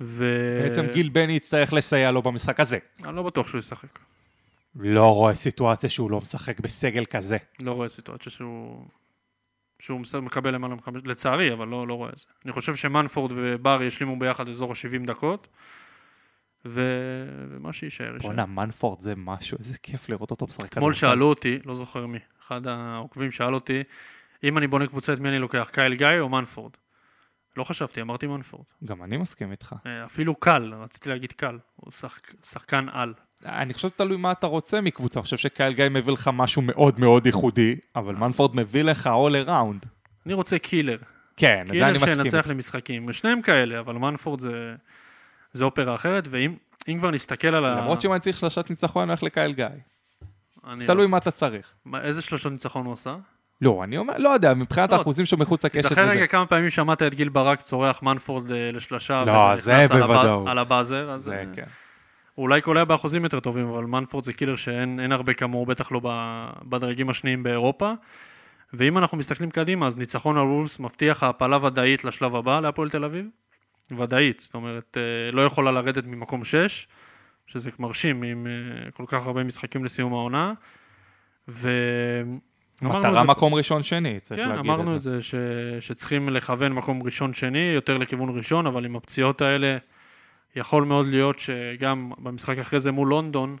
[0.00, 0.24] ו...
[0.62, 2.78] בעצם גיל בני יצטרך לסייע לו במשחק הזה.
[3.04, 3.98] אני לא בטוח שהוא ישחק.
[4.76, 7.36] לא רואה סיטואציה שהוא לא משחק בסגל כזה.
[7.60, 8.84] לא רואה סיטואציה שהוא...
[9.80, 11.02] שהוא מקבל למעלה מחמש...
[11.04, 12.24] לצערי, אבל לא, לא רואה את זה.
[12.44, 15.48] אני חושב שמנפורד ובר ישלימו ביחד אזור ה-70 דקות,
[16.64, 16.82] ו...
[17.50, 18.28] ומה שיישאר יישאר.
[18.28, 22.18] בואנה, מנפורד זה משהו, איזה כיף לראות אותו משחק אתמול שאלו אותי, לא זוכר מי,
[22.40, 23.82] אחד העוקבים שאל אותי,
[24.44, 26.72] אם אני בונה קבוצה, את מי אני לוקח, קייל גיא או מנפורד?
[27.56, 28.64] לא חשבתי, אמרתי מנפורד.
[28.84, 29.74] גם אני מסכים איתך.
[29.86, 32.32] אה, אפילו קל, רציתי להגיד קל, הוא שחק...
[32.44, 33.14] שחקן על.
[33.46, 37.00] אני חושב שתלוי מה אתה רוצה מקבוצה, אני חושב שקייל גיא מביא לך משהו מאוד
[37.00, 39.86] מאוד ייחודי, אבל מנפורד מביא לך all around.
[40.26, 40.96] אני רוצה killer.
[41.36, 42.14] כן, זה killer אני מסכים.
[42.14, 43.12] שינצח למשחקים.
[43.12, 44.74] שניהם כאלה, אבל מנפורד זה,
[45.52, 46.54] זה אופרה אחרת, ואם
[46.88, 47.74] אם כבר נסתכל על ה...
[47.80, 49.66] למרות שאם אני צריך שלושת ניצחון, אני הולך לקייל גיא.
[50.74, 51.74] זה לא- תלוי מה אתה צריך.
[51.84, 53.16] מה, איזה שלושות ניצחון הוא עשה?
[53.60, 56.10] לא, אני אומר, לא יודע, מבחינת לא, האחוזים שהוא מחוץ לקשת תזכר וזה.
[56.10, 60.48] רגע כמה פעמים שמעת את גיל ברק צורח מנפורד אה, לשלושה, לא, זה בוודאות.
[60.48, 61.64] על הבאזר, אז זה אה, כן.
[62.34, 65.92] הוא אולי קולע באחוזים יותר טובים, אבל מנפורד זה קילר שאין אין הרבה כמוהו, בטח
[65.92, 66.00] לא
[66.62, 67.92] בדרגים השניים באירופה.
[68.72, 73.04] ואם אנחנו מסתכלים קדימה, אז ניצחון על וולפס מבטיח העפלה ודאית לשלב הבא להפועל תל
[73.04, 73.26] אביב.
[73.98, 76.88] ודאית, זאת אומרת, אה, לא יכולה לרדת ממקום 6,
[77.46, 80.52] שזה מרשים עם אה, כל כך הרבה משחקים לסיום העונה.
[81.48, 81.70] ו...
[82.82, 85.16] אמרנו את מטרה מקום ראשון-שני, צריך כן, להגיד אמרנו את את זה.
[85.16, 85.34] זה, ש...
[85.80, 89.76] שצריכים לכוון מקום ראשון-שני, יותר לכיוון ראשון, אבל עם הפציעות האלה,
[90.56, 93.56] יכול מאוד להיות שגם במשחק אחרי זה מול לונדון,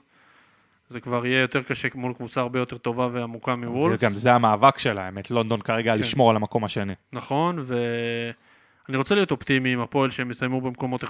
[0.88, 4.02] זה כבר יהיה יותר קשה מול קבוצה הרבה יותר טובה ועמוקה מוולפס.
[4.02, 6.00] וגם זה המאבק שלהם, את לונדון כרגע כן.
[6.00, 6.94] לשמור על המקום השני.
[7.12, 11.08] נכון, ואני רוצה להיות אופטימי עם הפועל שהם יסיימו במקומות 1-2,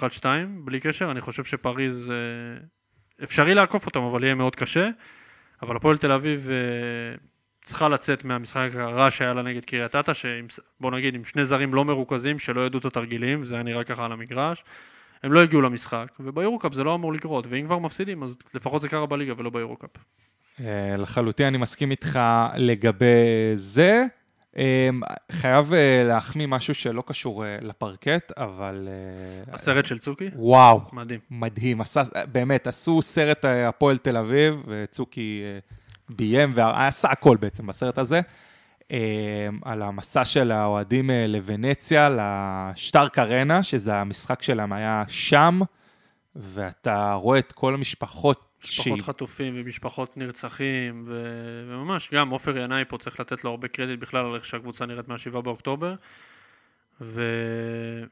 [0.65, 2.65] בלי קשר, אני חושב שפריז, אה,
[3.25, 4.89] אפשרי לעקוף אותם, אבל יהיה מאוד קשה.
[5.63, 7.17] אבל הפועל תל אביב אה,
[7.65, 11.85] צריכה לצאת מהמשחק הרע שהיה לה נגד קריית אתא, שבוא נגיד עם שני זרים לא
[11.85, 14.65] מרוכזים, שלא ידעו את התרגילים, זה היה נראה ככה על המגרש.
[15.23, 18.89] הם לא הגיעו למשחק, וביורוקאפ זה לא אמור לקרות, ואם כבר מפסידים, אז לפחות זה
[18.89, 19.91] קרה בליגה ולא ביורוקאפ.
[20.61, 22.19] אה, לחלוטין אני מסכים איתך
[22.57, 24.05] לגבי זה.
[24.57, 24.89] אה,
[25.33, 28.89] חייב אה, להחמיא משהו שלא קשור לפרקט, אבל...
[29.53, 30.31] הסרט של צוקי?
[30.35, 31.21] וואו, מדהים.
[31.31, 31.81] מדהים.
[31.81, 32.03] עשה,
[32.33, 35.43] באמת, עשו סרט הפועל תל אביב, וצוקי
[36.09, 38.21] ביים ועשה הכל בעצם בסרט הזה,
[39.63, 45.61] על המסע של האוהדים אה, לוונציה, לשטארק ארנה, שזה המשחק שלהם היה שם,
[46.37, 51.25] ואתה רואה את כל המשפחות משפחות חטופים ומשפחות נרצחים, ו...
[51.69, 55.09] וממש, גם עופר ינאי פה צריך לתת לו הרבה קרדיט בכלל על איך שהקבוצה נראית
[55.09, 55.95] מה-7 באוקטובר.
[57.01, 57.23] ו...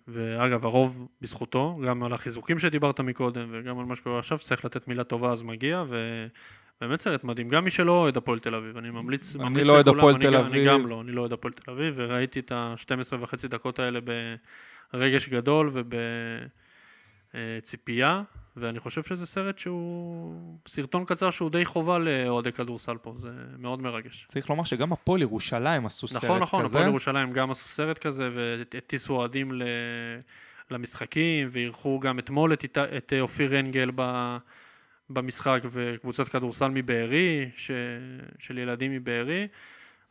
[0.09, 4.89] ואגב, הרוב בזכותו, גם על החיזוקים שדיברת מקודם, וגם על מה שקורה עכשיו, צריך לתת
[4.89, 5.85] מילה טובה אז מגיע,
[6.83, 7.49] ובאמת סרט מדהים.
[7.49, 10.37] גם מי שלא אוהד הפועל תל אביב, אני ממליץ, אני ממליץ לא אוהד הפועל תל
[10.37, 10.53] אביב.
[10.53, 14.01] אני גם לא, אני לא אוהד הפועל תל אביב, וראיתי את ה-12 וחצי דקות האלה
[14.93, 15.71] ברגש גדול
[17.33, 18.23] ובציפייה,
[18.57, 20.59] ואני חושב שזה סרט שהוא...
[20.69, 24.27] סרטון קצר שהוא די חובה לאוהדי כדורסל פה, זה מאוד מרגש.
[24.29, 26.27] צריך לומר שגם הפועל ירושלים עשו סרט כזה.
[26.27, 29.63] נכון, נכון, הפועל ירושלים גם עשו סרט כזה, והטיסו אוהדים ל...
[30.71, 34.37] למשחקים, ואירחו גם אתמול את, את אופיר אנגל ב...
[35.11, 37.71] במשחק, וקבוצת כדורסל מבארי, ש...
[38.39, 39.49] של ילדים מבארי,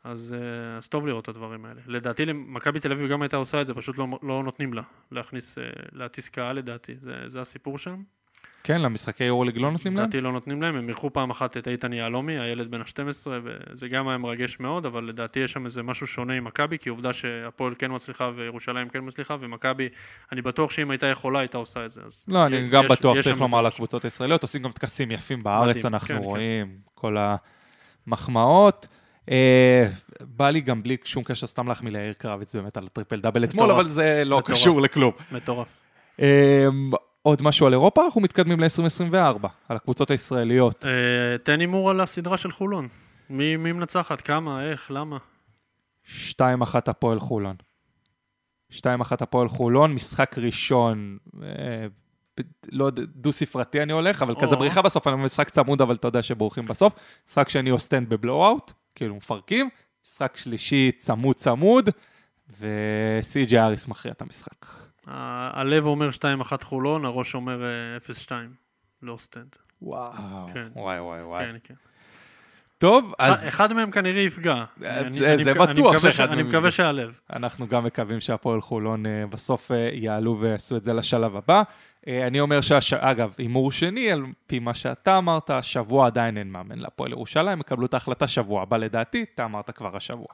[0.03, 1.81] אז, אה, אז טוב לראות את הדברים האלה.
[1.87, 4.81] לדעתי, מכבי תל אביב גם הייתה עושה את זה, פשוט לא, לא נותנים לה
[5.11, 8.03] להכניס, אה, להטיס קהל לדעתי, זה, זה הסיפור שם.
[8.67, 10.03] כן, למשחקי יורליג לא נותנים להם?
[10.03, 13.87] לדעתי לא נותנים להם, הם אירחו פעם אחת את איתן יהלומי, הילד בן ה-12, וזה
[13.87, 17.13] גם היה מרגש מאוד, אבל לדעתי יש שם איזה משהו שונה עם מכבי, כי עובדה
[17.13, 19.89] שהפועל כן מצליחה וירושלים כן מצליחה, ומכבי,
[20.31, 22.01] אני בטוח שאם הייתה יכולה, הייתה עושה את זה.
[22.05, 25.11] אז לא, אני יש- גם יש- בטוח, יש צריך לומר לקבוצות הישראליות, עושים גם טקסים
[25.11, 26.23] יפים בארץ, מדהים, אנחנו כן, כן.
[26.23, 27.17] רואים כל
[28.07, 28.87] המחמאות.
[29.31, 29.87] אה,
[30.21, 33.71] בא לי גם בלי שום קשר סתם להחמיא ליאיר קרביץ באמת על הטריפל דאבל אתמול.
[33.71, 34.57] אבל זה לא מטורף.
[34.57, 35.11] קשור לכלום.
[35.31, 35.67] מטורף.
[37.27, 38.05] עוד משהו על אירופה?
[38.05, 40.85] אנחנו מתקדמים ל-2024, על הקבוצות הישראליות.
[40.85, 42.87] אה, תן הימור על הסדרה של חולון.
[43.29, 44.21] מי מי מנצחת?
[44.21, 44.63] כמה?
[44.63, 44.91] איך?
[44.91, 45.17] למה?
[46.05, 46.09] 2-1
[46.87, 47.55] הפועל חולון.
[48.71, 48.77] 2-1
[49.21, 51.87] הפועל חולון, משחק ראשון, אה,
[52.71, 54.59] לא דו-ספרתי אני הולך, אבל כזה או.
[54.59, 56.93] בריחה בסוף, אני משחק צמוד, אבל אתה יודע שבורחים בסוף.
[57.27, 59.69] משחק שני אוסטנד ב blowout, כאילו מפרקים.
[60.05, 61.89] משחק שלישי צמוד צמוד,
[62.59, 64.86] וסי.ג'י אריס מכריע את המשחק.
[65.07, 66.09] הלב אומר
[66.41, 68.31] 2-1 חולון, הראש אומר אה, 0-2.
[69.01, 69.55] לאוסטנד.
[69.81, 70.11] וואו,
[70.53, 70.67] כן.
[70.75, 71.45] וואי וואי וואי.
[71.45, 71.73] כן, כן.
[72.77, 73.47] טוב, אז...
[73.47, 74.53] אחד מהם כנראה יפגע.
[74.83, 76.71] אה, אני- זה- אני אני בטוח מקווה שאחד אני מהם מקווה יפגע.
[76.71, 77.19] שהלב.
[77.33, 81.61] אנחנו גם מקווים שהפועל חולון אה, בסוף אה, יעלו ויעשו את זה לשלב הבא.
[82.07, 82.93] אה, אני אומר שהש...
[82.93, 87.85] אגב, הימור שני, על פי מה שאתה אמרת, השבוע עדיין אין מאמן להפועל ירושלים, יקבלו
[87.85, 90.27] את ההחלטה שבוע הבא לדעתי, אתה אמרת כבר השבוע.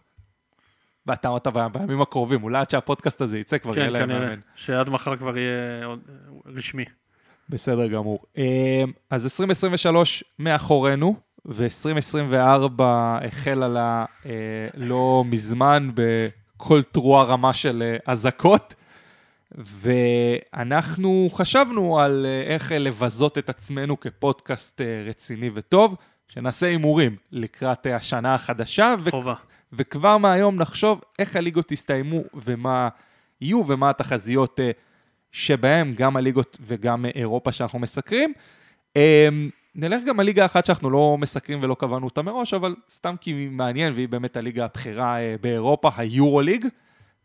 [1.08, 4.20] ואתה אמרת בימים הקרובים, אולי עד שהפודקאסט הזה יצא כבר יהיה כן, להם כנראה.
[4.20, 4.40] מאמן.
[4.56, 6.00] שעד מחר כבר יהיה עוד-
[6.46, 6.86] רשמי.
[7.50, 8.20] בסדר גמור.
[8.38, 12.82] אה, אז 2023 מאחורינו, ו-2024
[13.28, 14.32] החלה לה אה,
[14.78, 18.76] לא מזמן בכל תרועה רמה של אה, אזעקות,
[20.54, 25.96] ואנחנו חשבנו על אה, איך אה, לבזות את עצמנו כפודקאסט אה, רציני וטוב,
[26.28, 29.34] שנעשה הימורים לקראת אה, השנה החדשה, ו- חובה.
[29.74, 32.90] וכבר מהיום נחשוב איך הליגות יסתיימו ומה
[33.42, 34.72] יהיו ומה התחזיות אה,
[35.32, 38.34] שבהם, גם הליגות וגם אירופה שאנחנו מסקרים.
[38.98, 39.30] אה,
[39.76, 43.32] נלך גם על ליגה אחת שאנחנו לא מסקרים ולא קבענו אותה מראש, אבל סתם כי
[43.32, 46.68] היא מעניין והיא באמת הליגה הבכירה אה, באירופה, היורוליג.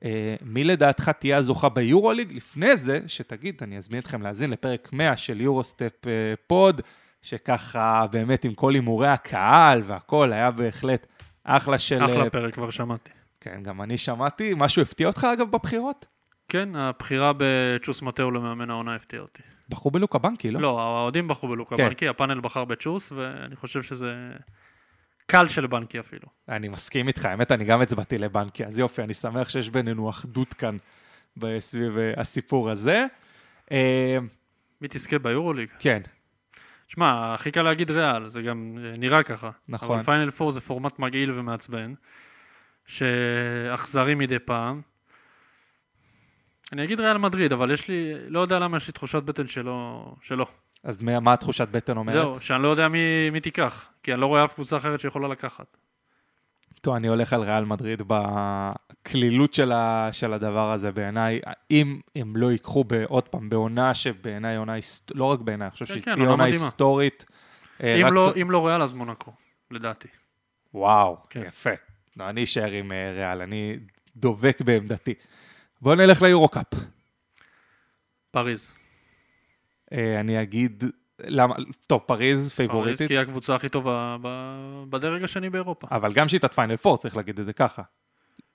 [0.04, 2.32] אה, מי לדעתך תהיה הזוכה ביורוליג?
[2.32, 5.92] לפני זה, שתגיד, אני אזמין אתכם להאזין לפרק 100 של יורוסטפ
[6.46, 6.80] פוד,
[7.22, 11.06] שככה באמת עם כל הימורי הקהל והכל, היה בהחלט
[11.56, 12.04] אחלה של...
[12.04, 13.10] אחלה פרק, כבר שמעתי.
[13.40, 14.54] כן, גם אני שמעתי.
[14.56, 16.06] משהו הפתיע אותך אגב בבחירות?
[16.48, 19.42] כן, הבחירה בצ'וס מטאו למאמן העונה הפתיעה אותי.
[19.68, 20.60] בחרו בלוקה בנקי, לא?
[20.60, 21.88] לא, האוהדים בחרו בלוקה כן.
[21.88, 24.14] בנקי, הפאנל בחר בצ'וס, ואני חושב שזה
[25.26, 26.28] קל של בנקי אפילו.
[26.48, 30.54] אני מסכים איתך, האמת, אני גם הצבעתי לבנקי, אז יופי, אני שמח שיש בינינו אחדות
[30.54, 30.76] כאן
[31.58, 33.06] סביב אה, הסיפור הזה.
[33.72, 34.18] אה,
[34.80, 35.68] מי תזכה ביורוליג?
[35.78, 36.02] כן,
[36.88, 39.50] שמע, הכי קל להגיד ריאל, זה גם אה, נראה ככה.
[39.68, 39.96] נכון.
[39.96, 41.94] אבל פיינל פור זה פורמט מגעיל ומעצבן,
[42.86, 44.80] שאכזרי מדי פעם.
[46.72, 50.12] אני אגיד ריאל מדריד, אבל יש לי, לא יודע למה יש לי תחושת בטן שלא.
[50.22, 50.46] שלא.
[50.84, 52.14] אז מה מה התחושת בטן אומרת?
[52.14, 55.28] זהו, שאני לא יודע מי, מי תיקח, כי אני לא רואה אף קבוצה אחרת שיכולה
[55.28, 55.76] לקחת.
[56.80, 61.40] טוב, אני הולך על ריאל מדריד בקלילות של, ה, של הדבר הזה בעיניי.
[61.70, 64.74] אם הם לא ייקחו עוד פעם בעונה שבעיניי עונה,
[65.14, 66.64] לא רק בעיניי, אני חושב כן, שהיא כן, תהיה עונה מדהימה.
[66.64, 67.24] היסטורית.
[67.82, 69.32] אה, אם רק לא, אם לא ריאל, אז מונקו,
[69.70, 70.08] לדעתי.
[70.74, 71.42] וואו, כן.
[71.46, 71.70] יפה.
[72.16, 73.76] לא, אני אשאר עם אה, ריאל, אני
[74.16, 75.14] דובק בעמדתי.
[75.82, 76.74] בואו נלך ליורו-קאפ.
[78.30, 78.72] פריז.
[79.92, 80.84] אה, אני אגיד,
[81.24, 81.54] למה,
[81.86, 85.86] טוב, פריז פריז, פייבוריטית, כי היא הקבוצה הכי טובה ב- בדרג השני באירופה.
[85.90, 87.82] אבל גם שיטת פיינל פור, צריך להגיד את זה ככה.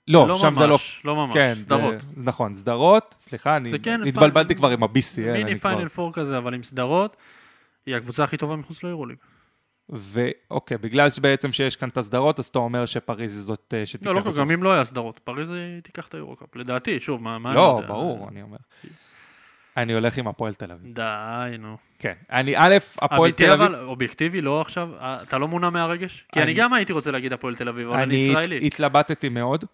[0.08, 0.68] לא, לא שם זה לא...
[0.72, 2.00] ממש, לא ממש, כן, סדרות.
[2.00, 5.54] זה, נכון, סדרות, סליחה, אני כן התבלבלתי פיינל- כבר עם ה-BCL, מיני.
[5.54, 7.16] פיינל פור כזה, אבל עם סדרות,
[7.86, 9.16] היא הקבוצה הכי טובה מחוץ ליורוליג.
[9.88, 14.06] ואוקיי, בגלל שבעצם שיש כאן את הסדרות, אז אתה אומר שפריז היא זאת אה, שתיקח
[14.06, 14.38] לא, לא, בסוף.
[14.40, 17.82] גם אם לא היה סדרות, פריז היא תיקח את היורו-קאפ, לדעתי, שוב, מה לא?
[17.88, 18.56] ברור, אני אומר.
[19.76, 20.94] אני הולך עם הפועל תל אביב.
[20.94, 21.02] די,
[21.58, 21.76] נו.
[21.98, 22.12] כן.
[22.32, 23.62] אני, א', הפועל אמיתי תל אביב...
[23.62, 26.26] אבל, אובייקטיבי, לא עכשיו, אה, אתה לא מונע מהרגש?
[26.32, 28.66] כי אני אני- גם הייתי רוצה להגיד הפועל תל אביב, אבל אני אני ישראלי.
[28.66, 29.64] התלבטתי מאוד.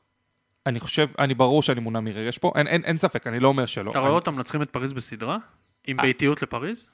[0.67, 3.67] אני חושב, אני ברור שאני מונע מרגש פה, אין, אין, אין ספק, אני לא אומר
[3.67, 3.91] שלא.
[3.91, 5.39] אתה רואה אני, אותם מנצחים את פריז בסדרה?
[5.87, 6.05] עם אה.
[6.05, 6.91] ביתיות לפריז?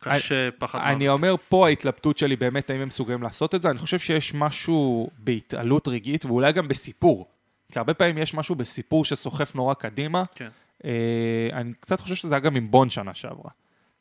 [0.00, 1.18] קשה, פחד אני מוות.
[1.20, 5.10] אומר פה ההתלבטות שלי באמת, האם הם מסוגלים לעשות את זה, אני חושב שיש משהו
[5.18, 7.28] בהתעלות רגעית, ואולי גם בסיפור.
[7.72, 10.24] כי הרבה פעמים יש משהו בסיפור שסוחף נורא קדימה.
[10.34, 10.48] כן.
[10.84, 13.50] אה, אני קצת חושב שזה היה גם עם בון שנה שעברה.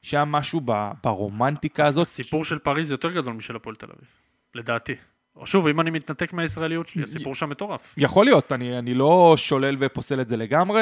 [0.01, 2.07] שהיה משהו ב, ברומנטיקה הזאת.
[2.07, 4.07] הסיפור של פריז יותר גדול משל הפועל תל אביב,
[4.55, 4.95] לדעתי.
[5.36, 7.93] או שוב, אם אני מתנתק מהישראליות שלי, הסיפור שם מטורף.
[7.97, 10.81] יכול להיות, אני, אני לא שולל ופוסל את זה לגמרי,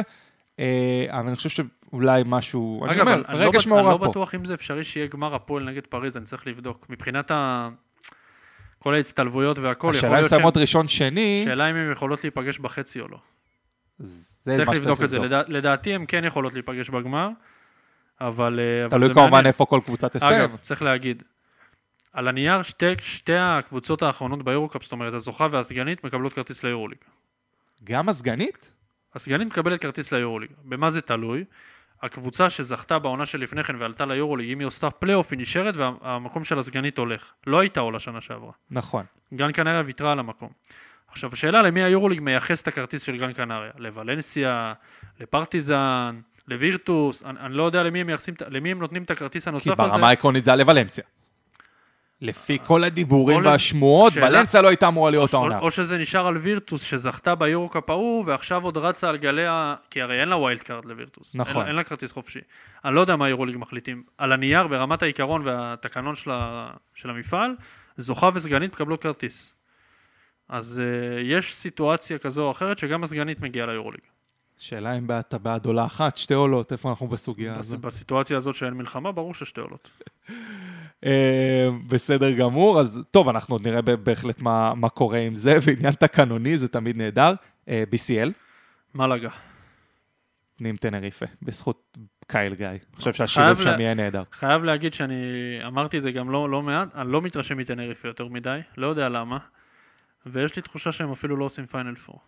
[0.60, 3.84] אה, אבל אני חושב שאולי משהו, אני אגב, אומר, אני, אני, לא, רגש אני לא
[3.84, 4.10] מעורב פה.
[4.10, 6.86] בטוח אם זה אפשרי שיהיה גמר הפועל נגד פריז, אני צריך לבדוק.
[6.89, 7.70] מבחינת ה...
[8.80, 10.38] כל ההצטלבויות והכל, יכול השאלה אם להיות שהן...
[10.38, 13.18] מסיימות ראשון שני, שאלה אם הן יכולות להיפגש בחצי או לא.
[14.00, 15.20] זה צריך לבדוק את זה.
[15.20, 15.42] לדע...
[15.48, 17.30] לדעתי הן כן יכולות להיפגש בגמר,
[18.22, 18.60] אבל...
[18.60, 19.46] אה, תלוי כמובן.
[19.46, 20.42] איפה כל קבוצה תסיים.
[20.42, 21.24] אגב, צריך להגיד,
[22.14, 26.98] על הנייר שתי, שתי הקבוצות האחרונות ביורוקאפ, זאת אומרת, הזוכה והסגנית, מקבלות כרטיס ליורוליג.
[27.84, 28.72] גם הסגנית?
[29.16, 30.50] הסגנית מקבלת כרטיס ליורוליג.
[30.64, 31.44] במה זה תלוי?
[32.02, 36.60] הקבוצה שזכתה בעונה שלפני כן ועלתה ליורוליג, אם היא עושה פלייאוף, היא נשארת והמקום של
[36.60, 37.32] הסגנית הולך.
[37.48, 38.52] לא הייתה עולה שנה שעברה.
[38.72, 39.06] נכון.
[39.34, 40.50] גן קנריה ויתרה על המקום.
[41.12, 43.72] עכשיו, השאלה למי היורוליג מייחס את הכרטיס של גן קנריה?
[43.78, 44.74] לוולנסיה,
[45.20, 49.49] לפרטיזן, לווירטוס, אני, אני לא יודע למי הם, מייחסים, למי הם נותנים את הכרטיס כי
[49.49, 49.89] הנוסף הזה.
[49.91, 51.03] ברמה העקרונית זה היה לוולנסיה.
[52.22, 55.59] לפי כל הדיבורים והשמועות, ולנסיה לא הייתה אמורה להיות העונה.
[55.59, 59.76] או שזה נשאר על וירטוס שזכתה ביורוקאפ ההוא ועכשיו עוד רצה על גלי ה...
[59.89, 61.36] כי הרי אין לה wild card לווירטוס.
[61.36, 61.68] נכון.
[61.68, 62.39] אין, לה- כרטיס חופשי.
[62.86, 64.03] אני לא יודע מה היורוליג מחליטים.
[64.18, 66.16] על הנייר, ברמת העיקרון והתקנון.
[66.95, 67.55] של המפעל,
[67.97, 69.53] זוכה וסגנית מקבלות כרטיס.
[70.52, 74.02] אז uh, יש סיטואציה כזו או אחרת שגם הסגנית מגיעה ליורוליג.
[74.58, 77.58] שאלה אם אתה בעד עולה אחת, שתי עולות, איפה אנחנו בסוגיה בס...
[77.58, 77.78] הזו?
[77.78, 79.91] בסיטואציה הזאת שאין מלחמה, ברור ששתי עולות.
[81.06, 85.93] אה, בסדר גמור, אז טוב, אנחנו עוד נראה בהחלט מה, מה קורה עם זה, ועניין
[85.93, 87.34] תקנוני זה תמיד נהדר.
[87.68, 88.30] אה, BCL,
[88.95, 89.30] מלאגה.
[90.58, 91.97] פנים טנריפה, בזכות
[92.28, 92.68] קייל גיא.
[92.68, 94.24] אני חושב שהשילוב שם יהיה נהדר.
[94.32, 95.16] חייב להגיד שאני
[95.68, 99.10] אמרתי את זה גם לא, לא מעט, אני לא מתרשם מטנריפה יותר מדי, לא יודע
[99.10, 99.38] למה,
[100.26, 102.19] ויש לי תחושה שהם אפילו לא עושים פיינל פור.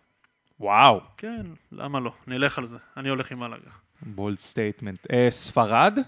[0.60, 2.12] וואו, כן, למה לא?
[2.26, 2.78] נלך על זה.
[2.96, 3.70] אני הולך עם מלאגה.
[4.02, 5.06] bold statement.
[5.30, 5.98] ספרד,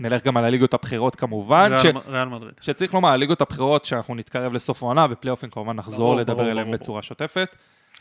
[0.00, 1.84] נלך גם על הליגות הבכירות כמובן, ש...
[1.84, 2.54] ריאל, ריאל מדריד.
[2.60, 6.66] שצריך לומר, הליגות הבכירות, שאנחנו נתקרב לסוף העונה, ופלייאופים כמובן נחזור ברור, לדבר ברור, עליהם
[6.66, 7.56] ברור, בצורה שוטפת.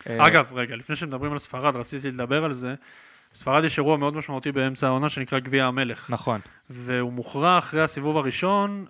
[0.09, 2.75] אה, אגב, רגע, לפני שמדברים על ספרד, רציתי לדבר על זה.
[3.33, 6.09] בספרד יש אירוע מאוד משמעותי באמצע העונה שנקרא גביע המלך.
[6.09, 8.85] נכון, והוא מוכרע אחרי הסיבוב הראשון,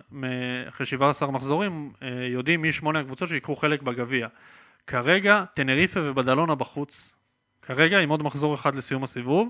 [0.68, 4.28] אחרי 17 מחזורים, אה, יודעים מי שמונה הקבוצות שיקחו חלק בגביע.
[4.86, 7.12] כרגע, טנריפה ובדלונה בחוץ.
[7.62, 9.48] כרגע, עם עוד מחזור אחד לסיום הסיבוב,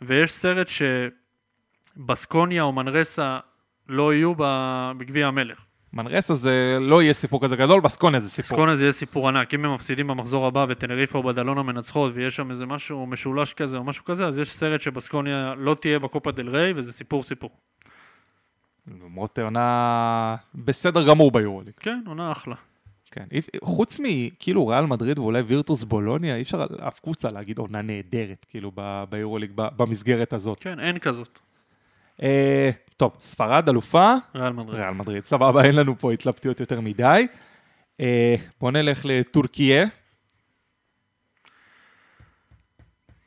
[0.00, 0.68] ויש סרט
[1.96, 3.38] שבסקוניה או מנרסה
[3.88, 4.32] לא יהיו
[4.98, 5.64] בגביע המלך.
[5.92, 8.56] מנרסה זה לא יהיה סיפור כזה גדול, בסקוניה זה סיפור.
[8.56, 12.36] סקונה זה יהיה סיפור ענק, אם הם מפסידים במחזור הבא וטנריפה או בדלונה מנצחות ויש
[12.36, 16.30] שם איזה משהו משולש כזה או משהו כזה, אז יש סרט שבסקוניה לא תהיה בקופה
[16.30, 17.50] דל ריי וזה סיפור סיפור.
[19.04, 21.72] למרות עונה בסדר גמור ביורוליג.
[21.80, 22.54] כן, עונה אחלה.
[23.10, 23.24] כן.
[23.62, 28.72] חוץ מכאילו ריאל מדריד ואולי וירטוס בולוניה, אי אפשר אף קבוצה להגיד עונה נהדרת, כאילו
[29.08, 30.60] ביורוליג במסגרת הזאת.
[30.60, 31.38] כן, אין כזאת.
[33.02, 34.80] אה, טוב, ספרד אלופה, ריאל מדריד.
[34.80, 37.26] ריאל מדריד, סבבה, אין לנו פה התלבטויות יותר מדי.
[38.00, 39.86] אה, בוא נלך לטורקיה,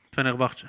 [0.09, 0.67] פנרבחצ'ה.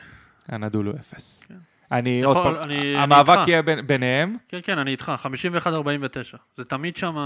[0.48, 1.44] הנדולו אפס.
[1.48, 1.54] כן.
[1.92, 3.48] אני יכול- עוד פעם, אני- אני המאבק איתך.
[3.48, 4.36] יהיה בין- ביניהם.
[4.48, 6.36] כן, כן, אני איתך, 51-49.
[6.54, 7.16] זה תמיד שם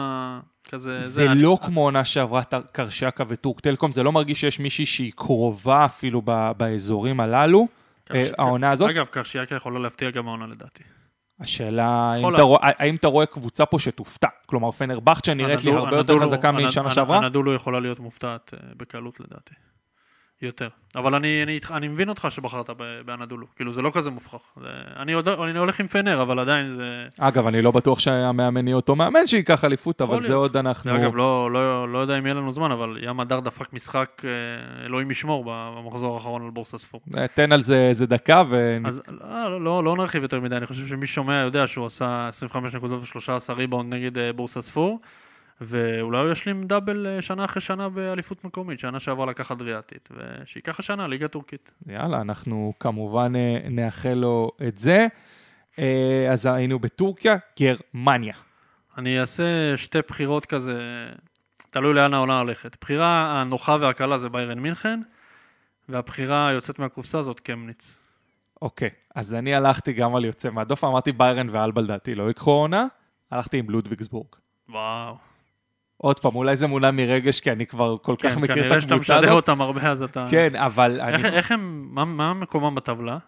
[0.69, 1.01] כזה...
[1.01, 5.13] זה אני- לא כמו עונה שעברה קרשקה וטורק טלקום, זה לא מרגיש שיש מישהי שהיא
[5.17, 7.61] קרובה אפילו ב- באזורים הללו.
[7.61, 10.83] אה, קרש- העונה הזאת, אגב, קרשיאקה יכולה להפתיע גם העונה לדעתי.
[11.41, 14.29] השאלה האם יכול אתה רואה- האם אתה רואה קבוצה פה שתופתע.
[14.47, 17.19] כלומר, פנרבכצ'ה נראית לי הרבה יותר חזקה משנה שעברה.
[17.19, 19.55] הנדולו יכולה להיות מופתעת אה, בקלות לדעתי.
[20.47, 20.69] יותר.
[20.97, 22.71] אבל אני, אני, אני מבין אותך שבחרת
[23.05, 23.47] באנדולו.
[23.57, 24.43] כאילו, זה לא כזה מופרך.
[24.61, 27.07] זה, אני, עוד, אני הולך עם פנר, אבל עדיין זה...
[27.19, 30.41] אגב, אני לא בטוח שהמאמן יהיה אותו מאמן שייקח אליפות, אבל יכול זה להיות.
[30.41, 30.97] עוד אנחנו...
[30.97, 34.31] אגב, לא, לא, לא יודע אם יהיה לנו זמן, אבל ים הדר דפק משחק, אה,
[34.87, 37.01] אלוהים ישמור, במחזור האחרון על בורסה ספור.
[37.19, 38.79] אה, תן על זה איזה דקה ו...
[38.85, 42.75] אז לא, לא, לא נרחיב יותר מדי, אני חושב שמי ששומע יודע שהוא עשה 25
[42.75, 45.01] נקודות ו-13 ריבאונד נגד אה, בורסה ספור,
[45.61, 50.79] ואולי הוא ישלים דאבל אה, שנה אחרי שנה באליפות מקומית, שנה שעברה לקח אדריאטית, ושייקח
[50.79, 51.73] השנה ליגה טורקית.
[51.87, 55.07] יאללה, אנחנו כמובן אה, נאחל לו את זה.
[55.79, 58.35] אה, אז היינו בטורקיה, גרמניה.
[58.99, 61.07] אני אעשה שתי בחירות כזה,
[61.71, 62.77] תלוי לאן העונה הולכת.
[62.81, 65.01] בחירה הנוחה והקלה זה ביירן מינכן,
[65.89, 67.99] והבחירה היוצאת מהקופסה זאת קמניץ.
[68.63, 72.87] אוקיי, אז אני הלכתי גם על יוצא מהדופן, אמרתי ביירן ואלבה לדעתי לא ייקחו עונה,
[73.31, 74.27] הלכתי עם לודוויגסבורג.
[74.69, 75.30] וואו.
[76.03, 78.81] עוד פעם, אולי זה מונע מרגש, כי אני כבר כל כך כן, מכיר את כנראה
[78.81, 79.37] שאתה הקבוצה משדר הזאת.
[79.37, 80.27] אותם הרבה, אז אתה...
[80.31, 81.37] כן, אבל איך, אני...
[81.37, 83.19] איך הם, מה, מה מקומם בטבלה?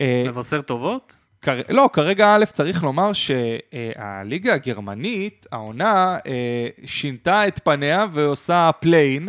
[0.00, 1.14] אה, לבשר טובות?
[1.42, 1.60] כר...
[1.68, 9.28] לא, כרגע א', צריך לומר שהליגה הגרמנית, העונה, אה, שינתה את פניה ועושה פלייאין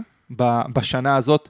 [0.73, 1.49] בשנה הזאת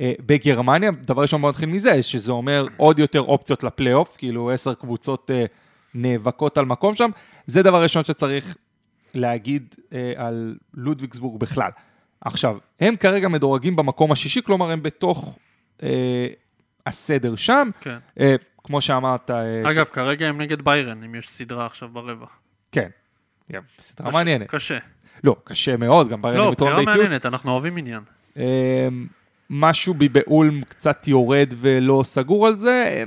[0.00, 0.90] אה, בגרמניה.
[0.90, 5.44] דבר ראשון, בוא נתחיל מזה, שזה אומר עוד יותר אופציות לפלייאוף, כאילו עשר קבוצות אה,
[5.94, 7.10] נאבקות על מקום שם.
[7.46, 8.56] זה דבר ראשון שצריך
[9.14, 11.70] להגיד אה, על לודוויגסבורג בכלל.
[12.20, 15.38] עכשיו, הם כרגע מדורגים במקום השישי, כלומר הם בתוך
[15.82, 16.26] אה,
[16.86, 17.68] הסדר שם.
[17.80, 17.98] כן.
[18.20, 18.34] אה,
[18.64, 22.26] כמו שאמרת, אה, אגב, כרגע הם נגד ביירן, אם יש סדרה עכשיו ברבע.
[22.72, 22.88] כן.
[23.50, 24.48] יא, סדרה קשה, מעניינת.
[24.48, 24.78] קשה.
[25.24, 26.82] לא, קשה מאוד, גם ביירן לא, בחירה.
[26.82, 28.02] מעניינת, אנחנו אוהבים עניין.
[28.36, 28.88] אה,
[29.50, 32.94] משהו בי באולם קצת יורד ולא סגור על זה.
[32.96, 33.04] אה,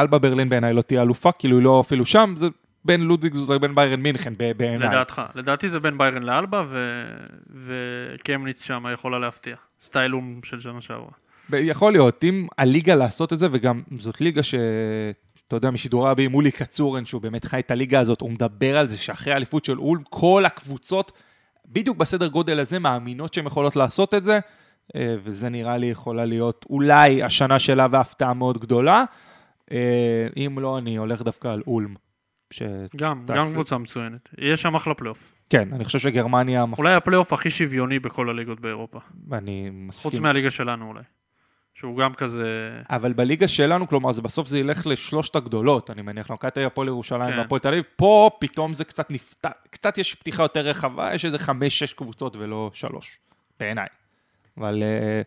[0.00, 2.46] אלבה ברלין בעיניי לא תהיה אלופה, כאילו היא לא אפילו שם, זה
[2.84, 4.88] בין לודוויג לבין ביירן מינכן בעיניי.
[4.88, 5.22] לדעתך.
[5.34, 7.04] לדעתי זה בין ביירן לאלבה, ו...
[7.66, 9.56] וקמניץ שם יכולה להפתיע.
[9.80, 11.10] סטייל אום של שנה שעברה.
[11.52, 14.54] יכול להיות, אם הליגה לעשות את זה, וגם זאת ליגה ש...
[15.48, 18.88] אתה יודע, משידורי הבאים, מולי קצורן, שהוא באמת חי את הליגה הזאת, הוא מדבר על
[18.88, 21.12] זה שאחרי האליפות של אולם, כל הקבוצות,
[21.66, 24.38] בדיוק בסדר גודל הזה, מאמינות שהן יכולות לעשות את זה,
[24.96, 29.04] אה, וזה נראה לי יכולה להיות אולי השנה שלה והפתעה מאוד גדולה.
[29.72, 31.94] אה, אם לא, אני הולך דווקא על אולם.
[32.54, 32.62] ש...
[32.96, 33.40] גם, תעשה.
[33.40, 34.28] גם קבוצה מצוינת.
[34.38, 35.34] יהיה שם אחלה פלייאוף.
[35.50, 38.98] כן, אני חושב שגרמניה, אולי הפלייאוף הכי שוויוני בכל הליגות באירופה.
[39.32, 40.22] אני חוץ מסכים.
[40.22, 41.02] מהליגה שלנו אולי.
[41.74, 42.70] שהוא גם כזה...
[42.90, 47.30] אבל בליגה שלנו, כלומר, זה בסוף זה ילך לשלושת הגדולות, אני מניח, למכבי הפועל ירושלים
[47.30, 47.38] כן.
[47.38, 47.84] והפועל תל אביב.
[47.96, 52.36] פה פתאום זה קצת נפתח, קצת יש פתיחה יותר רחבה, יש איזה חמש, שש קבוצות
[52.36, 53.18] ולא שלוש,
[53.60, 53.86] בעיניי.
[54.58, 55.22] אבל אה,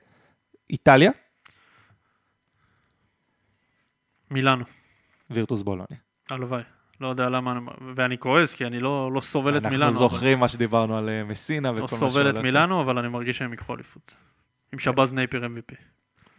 [0.70, 1.12] איטליה,
[4.32, 4.64] מילאנו.
[5.30, 5.98] וירטוס בולוניה.
[6.30, 6.77] הלוואי.
[7.02, 7.60] לא יודע למה, אני-
[7.96, 9.94] ואני כועס, כי אני לא, לא סובל את אנחנו מילאנו.
[9.94, 12.42] זוכרים מה שדיברנו על אה, מסינה אבל- וכל לא מה סובל שהולך את שם.
[12.44, 14.14] מילאנו, אבל אני מרגיש שהם ייקחו אליפות.
[14.74, 15.76] עם שבאז נייפר MVP.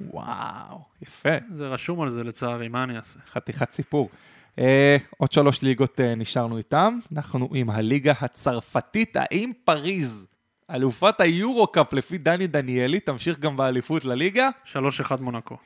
[0.00, 3.18] וואו, יפה, זה רשום על זה לצערי, מה אני אעשה?
[3.28, 4.10] חתיכת סיפור.
[4.58, 6.98] אה, עוד שלוש ליגות אה, נשארנו איתם.
[7.12, 10.26] אנחנו עם הליגה הצרפתית, האם פריז,
[10.70, 14.48] אלופת היורו-קאפ לפי דני דניאלי, תמשיך גם באליפות לליגה?
[14.64, 14.76] 3-1
[15.20, 15.56] מונקו.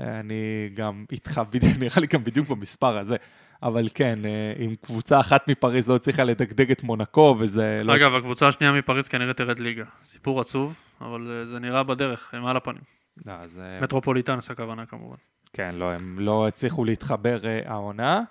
[0.00, 0.34] אה, אני
[0.74, 1.40] גם איתך,
[1.78, 3.16] נראה לי גם בדיוק במספר הזה.
[3.62, 7.96] אבל כן, אה, אם קבוצה אחת מפריז לא הצליחה לדגדג את מונקו, וזה לא...
[7.96, 9.84] אגב, הקבוצה השנייה מפריז כנראה תרד ליגה.
[10.04, 12.82] סיפור עצוב, אבל אה, זה נראה בדרך, הם על הפנים.
[13.26, 15.16] לא, אז, אה, מטרופוליטנס הכוונה כמובן.
[15.52, 18.22] כן, לא, הם לא הצליחו להתחבר העונה.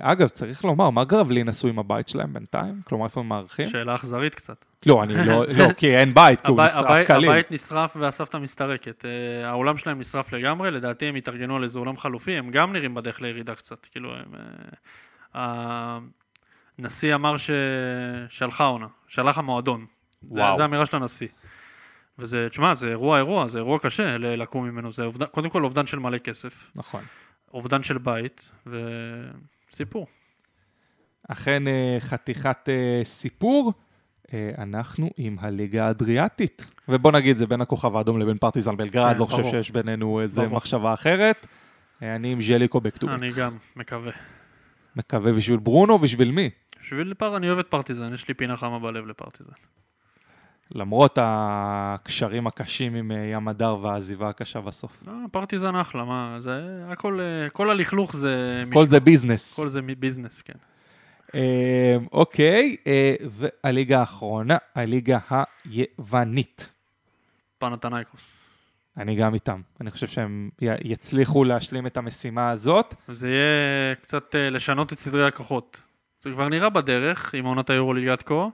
[0.00, 2.80] אגב, צריך לומר, מה גרבלין עשו עם הבית שלהם בינתיים?
[2.84, 3.68] כלומר, איפה הם מארחים?
[3.68, 4.64] שאלה אכזרית קצת.
[4.86, 7.30] לא, אני לא, לא, כי אין בית, כי הוא נשרף קליל.
[7.30, 9.04] הבית נשרף והסבתא מסתרקת.
[9.04, 12.94] אה, האולם שלהם נשרף לגמרי, לדעתי הם התארגנו על איזה אולם חלופי, הם גם נראים
[12.94, 13.86] בדרך לירידה קצת.
[13.86, 14.34] כאילו, הם...
[15.34, 15.98] אה, ה-
[16.78, 17.50] נשיא אמר ש...
[18.28, 19.86] שהלכה העונה, שהלך המועדון.
[20.22, 20.56] וואו.
[20.56, 21.28] זו האמירה של הנשיא.
[22.18, 25.86] וזה, תשמע, זה אירוע אירוע, זה אירוע קשה לקום ממנו, זה אובדן, קודם כל אובדן
[25.86, 27.02] של מלא כסף, נכון.
[27.54, 28.50] אובדן של בית,
[29.70, 30.06] וסיפור.
[31.28, 32.68] אכן אה, חתיכת
[33.02, 33.72] סיפור.
[34.34, 36.66] אה, אנחנו עם הליגה האדריאטית.
[36.88, 39.50] ובוא נגיד, זה בין הכוכב האדום לבין פרטיזן בלגרד, כן, לא חושב.
[39.50, 40.48] שיש בינינו איזה.
[40.48, 41.46] מחשבה אחרת.
[42.02, 43.12] אה, אני עם ז'ליקו בכתובי.
[43.12, 44.12] אני גם מקווה.
[44.96, 46.50] מקווה בשביל ברונו, בשביל מי?
[46.82, 47.36] בשביל פר...
[47.36, 49.52] אני אוהב את פרטיזן, יש לי פינה חמה בלב לפרטיזן.
[50.74, 55.02] למרות הקשרים הקשים עם אה, ים הדר והעזיבה הקשה בסוף.
[55.32, 57.20] פרטיזן אחלה, מה, זה הכל,
[57.52, 58.64] כל הלכלוך זה...
[58.72, 59.56] כל זה ביזנס.
[59.56, 60.58] כל זה ביזנס, כן.
[61.34, 66.68] אה, אוקיי, אה, והליגה האחרונה, הליגה היוונית.
[67.58, 68.48] פנתנייקוס.
[68.96, 69.60] אני גם איתם.
[69.80, 72.94] אני חושב שהם יצליחו להשלים את המשימה הזאת.
[73.08, 75.80] זה יהיה קצת אה, לשנות את סדרי הכוחות.
[76.20, 78.50] זה כבר נראה בדרך עם עונת היורוליג עד כה, אבל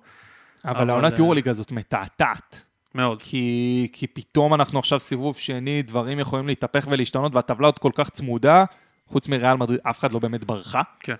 [0.65, 2.63] אבל, העונת אה, יורוליג הזאת מתעתעת.
[2.95, 3.23] מאוד.
[3.23, 8.11] כי, כי פתאום אנחנו עכשיו סיבוב שני, דברים יכולים להתהפך ולהשתנות, והטבלה עוד כל כך
[8.11, 8.65] צמודה,
[9.07, 10.83] חוץ מריאל מדריד, אף אחד לא באמת ברחה.
[11.01, 11.15] כן.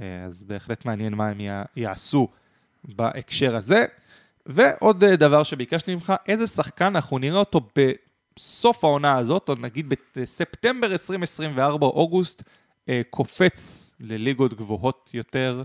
[0.00, 1.38] אה, אז בהחלט מעניין מה הם
[1.76, 2.28] יעשו
[2.84, 3.84] בהקשר הזה.
[4.46, 9.94] ועוד אה, דבר שביקשתי ממך, איזה שחקן אנחנו נראה אותו בסוף העונה הזאת, או נגיד
[10.16, 12.42] בספטמבר 2024, אוגוסט,
[12.88, 15.62] אה, קופץ לליגות גבוהות יותר.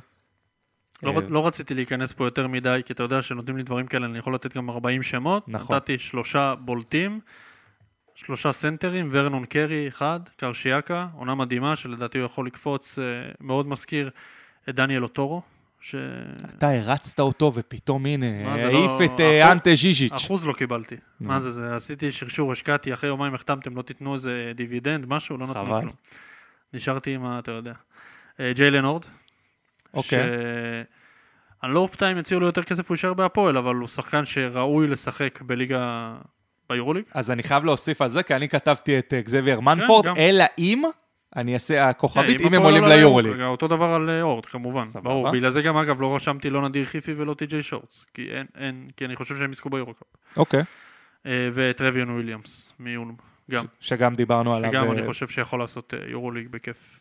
[1.04, 4.18] לא, לא רציתי להיכנס פה יותר מדי, כי אתה יודע שנותנים לי דברים כאלה, אני
[4.18, 5.44] יכול לתת גם 40 שמות.
[5.48, 5.76] נכון.
[5.76, 7.20] נתתי שלושה בולטים,
[8.16, 13.04] שלושה סנטרים, ורנון קרי אחד, קרשיאקה, עונה מדהימה, שלדעתי הוא יכול לקפוץ, אה,
[13.42, 14.10] מאוד מזכיר
[14.70, 15.42] את דניאל אוטורו,
[15.82, 15.96] ש...
[16.58, 20.12] אתה הרצת אותו, ופתאום הנה, העיף לא- את אה, אחוז- אנטה ז'יז'יץ'.
[20.14, 20.96] אחוז לא קיבלתי.
[21.22, 21.28] נו.
[21.28, 25.48] מה זה, זה, עשיתי שרשור, השקעתי, אחרי יומיים החתמתם, לא תיתנו איזה דיבידנד, משהו, לא
[25.48, 25.66] נתנו.
[25.66, 25.94] כלום.
[26.74, 27.40] נשארתי עם ה...
[27.40, 27.74] אתה יודע.
[28.40, 29.06] אה, ג'יילן הורד.
[29.94, 30.20] אוקיי.
[31.64, 34.88] אני לא אופתע אם יציעו לו יותר כסף, הוא יישאר בהפועל, אבל הוא שחקן שראוי
[34.88, 36.16] לשחק בליגה
[36.70, 37.04] ביורוליג.
[37.14, 40.16] אז אני חייב להוסיף על זה, כי אני כתבתי את אה, אגזבייר מנפורד, גם.
[40.18, 40.84] אלא אם
[41.36, 43.42] אני אעשה הכוכבית, כן, אם הם הפועל עולים ליורוליג.
[43.42, 44.84] אותו דבר על אה, הורד, כמובן.
[45.04, 45.32] ברור.
[45.32, 48.06] בגלל זה גם, אגב, לא רשמתי לא נדיר חיפי ולא טי.ג'יי שורטס.
[48.14, 50.08] כי אין, אין, כי אני חושב שהם יזכו ביורוקאפ.
[50.38, 50.64] אוקיי.
[51.26, 53.16] אה, ואת טרביון וויליאמס מאולם.
[53.52, 53.66] גם.
[53.80, 54.72] שגם דיברנו עליו.
[54.72, 57.00] שגם אה, אני חושב שיכול לעשות אה, יורוליג בכיף.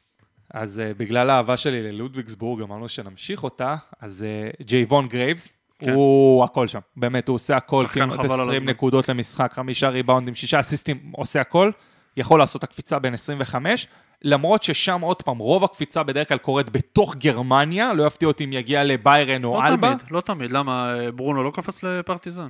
[0.51, 4.27] אז בגלל האהבה שלי ללודוויגסבורג, אמרנו שנמשיך אותה, אז
[4.63, 5.93] ג'ייבון גרייבס, כן.
[5.93, 6.79] הוא הכל שם.
[6.97, 8.71] באמת, הוא עושה הכל, כמעט חבל על 20 הזמן.
[8.71, 11.71] נקודות למשחק, חמישה ריבאונדים, שישה אסיסטים, עושה הכל.
[12.17, 13.87] יכול לעשות את הקפיצה בין 25,
[14.23, 18.53] למרות ששם עוד פעם, רוב הקפיצה בדרך כלל קורית בתוך גרמניה, לא יפתיע אותי אם
[18.53, 19.89] יגיע לביירן או לא אלבה.
[19.89, 20.53] תמיד, לא תמיד.
[20.53, 22.49] למה, ברונו לא קפץ לפרטיזן?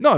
[0.00, 0.16] לא,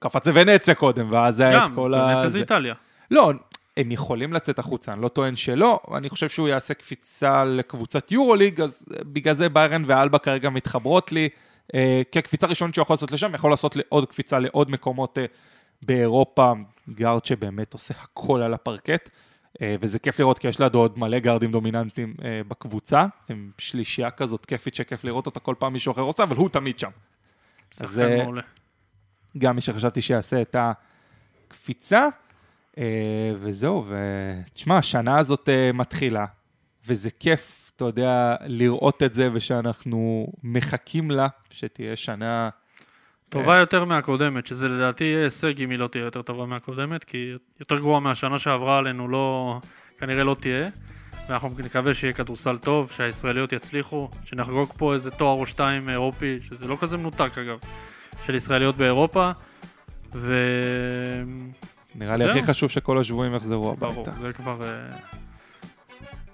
[0.00, 2.14] קפץ לוונציה קודם, ואז היה את גם, כל ה...
[2.14, 2.74] ונצא זה איטליה.
[3.10, 3.32] לא,
[3.76, 8.60] הם יכולים לצאת החוצה, אני לא טוען שלא, אני חושב שהוא יעשה קפיצה לקבוצת יורוליג,
[8.60, 11.28] אז בגלל זה ביירן ואלבה כרגע מתחברות לי.
[11.74, 15.24] אה, כקפיצה ראשונית שהוא יכול לעשות לשם, יכול לעשות עוד קפיצה לעוד מקומות אה,
[15.82, 16.52] באירופה,
[16.94, 19.10] גארד שבאמת עושה הכל על הפרקט,
[19.62, 22.14] אה, וזה כיף לראות כי יש לידו עוד מלא גארדים דומיננטיים
[22.48, 26.48] בקבוצה, הם שלישייה כזאת כיפית שכיף לראות אותה כל פעם מישהו אחר עושה, אבל הוא
[26.48, 26.90] תמיד שם.
[27.80, 28.00] אז.
[29.38, 32.08] גם מי שחשבתי שיעשה את הקפיצה,
[33.40, 36.26] וזהו, ותשמע, השנה הזאת מתחילה,
[36.86, 42.48] וזה כיף, אתה יודע, לראות את זה, ושאנחנו מחכים לה, שתהיה שנה...
[43.28, 47.32] טובה יותר מהקודמת, שזה לדעתי יהיה הישג אם היא לא תהיה יותר טובה מהקודמת, כי
[47.60, 49.58] יותר גרועה מהשנה שעברה עלינו לא,
[49.98, 50.62] כנראה לא תהיה.
[51.28, 56.68] ואנחנו נקווה שיהיה כדורסל טוב, שהישראליות יצליחו, שנחגוג פה איזה תואר או שתיים אירופי, שזה
[56.68, 57.58] לא כזה מנותק אגב,
[58.26, 59.30] של ישראליות באירופה.
[60.14, 60.34] ו...
[61.94, 62.24] נראה לי.
[62.24, 64.10] הכי חשוב שכל השבויים יחזרו ברור, הביתה.
[64.20, 64.96] זה כבר אה,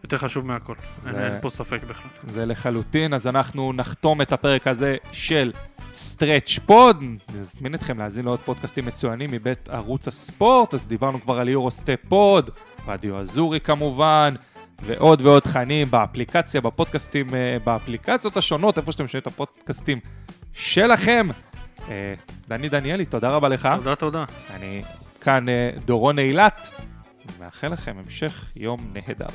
[0.07, 2.11] יותר חשוב מהכל, זה- אין פה ספק בכלל.
[2.26, 5.52] זה לחלוטין, אז אנחנו נחתום את הפרק הזה של
[5.94, 7.04] Stretch Pod.
[7.34, 11.98] נזמין אתכם להאזין לעוד פודקאסטים מצוינים מבית ערוץ הספורט, אז דיברנו כבר על Euro Step
[12.09, 12.50] Pod,
[12.86, 14.34] רדיו אזורי כמובן,
[14.82, 20.00] ועוד ועוד תכנים באפליקציה, בפודקאסטים, אה, באפליקציות השונות, איפה שאתם שומעים את הפודקאסטים
[20.52, 21.26] שלכם.
[21.88, 22.14] אה,
[22.48, 23.68] דני דניאלי, תודה רבה לך.
[23.76, 24.24] תודה, תודה.
[24.54, 24.82] אני
[25.20, 26.70] כאן אה, דורון אילת,
[27.38, 29.26] ומאחל לכם המשך יום נהדר.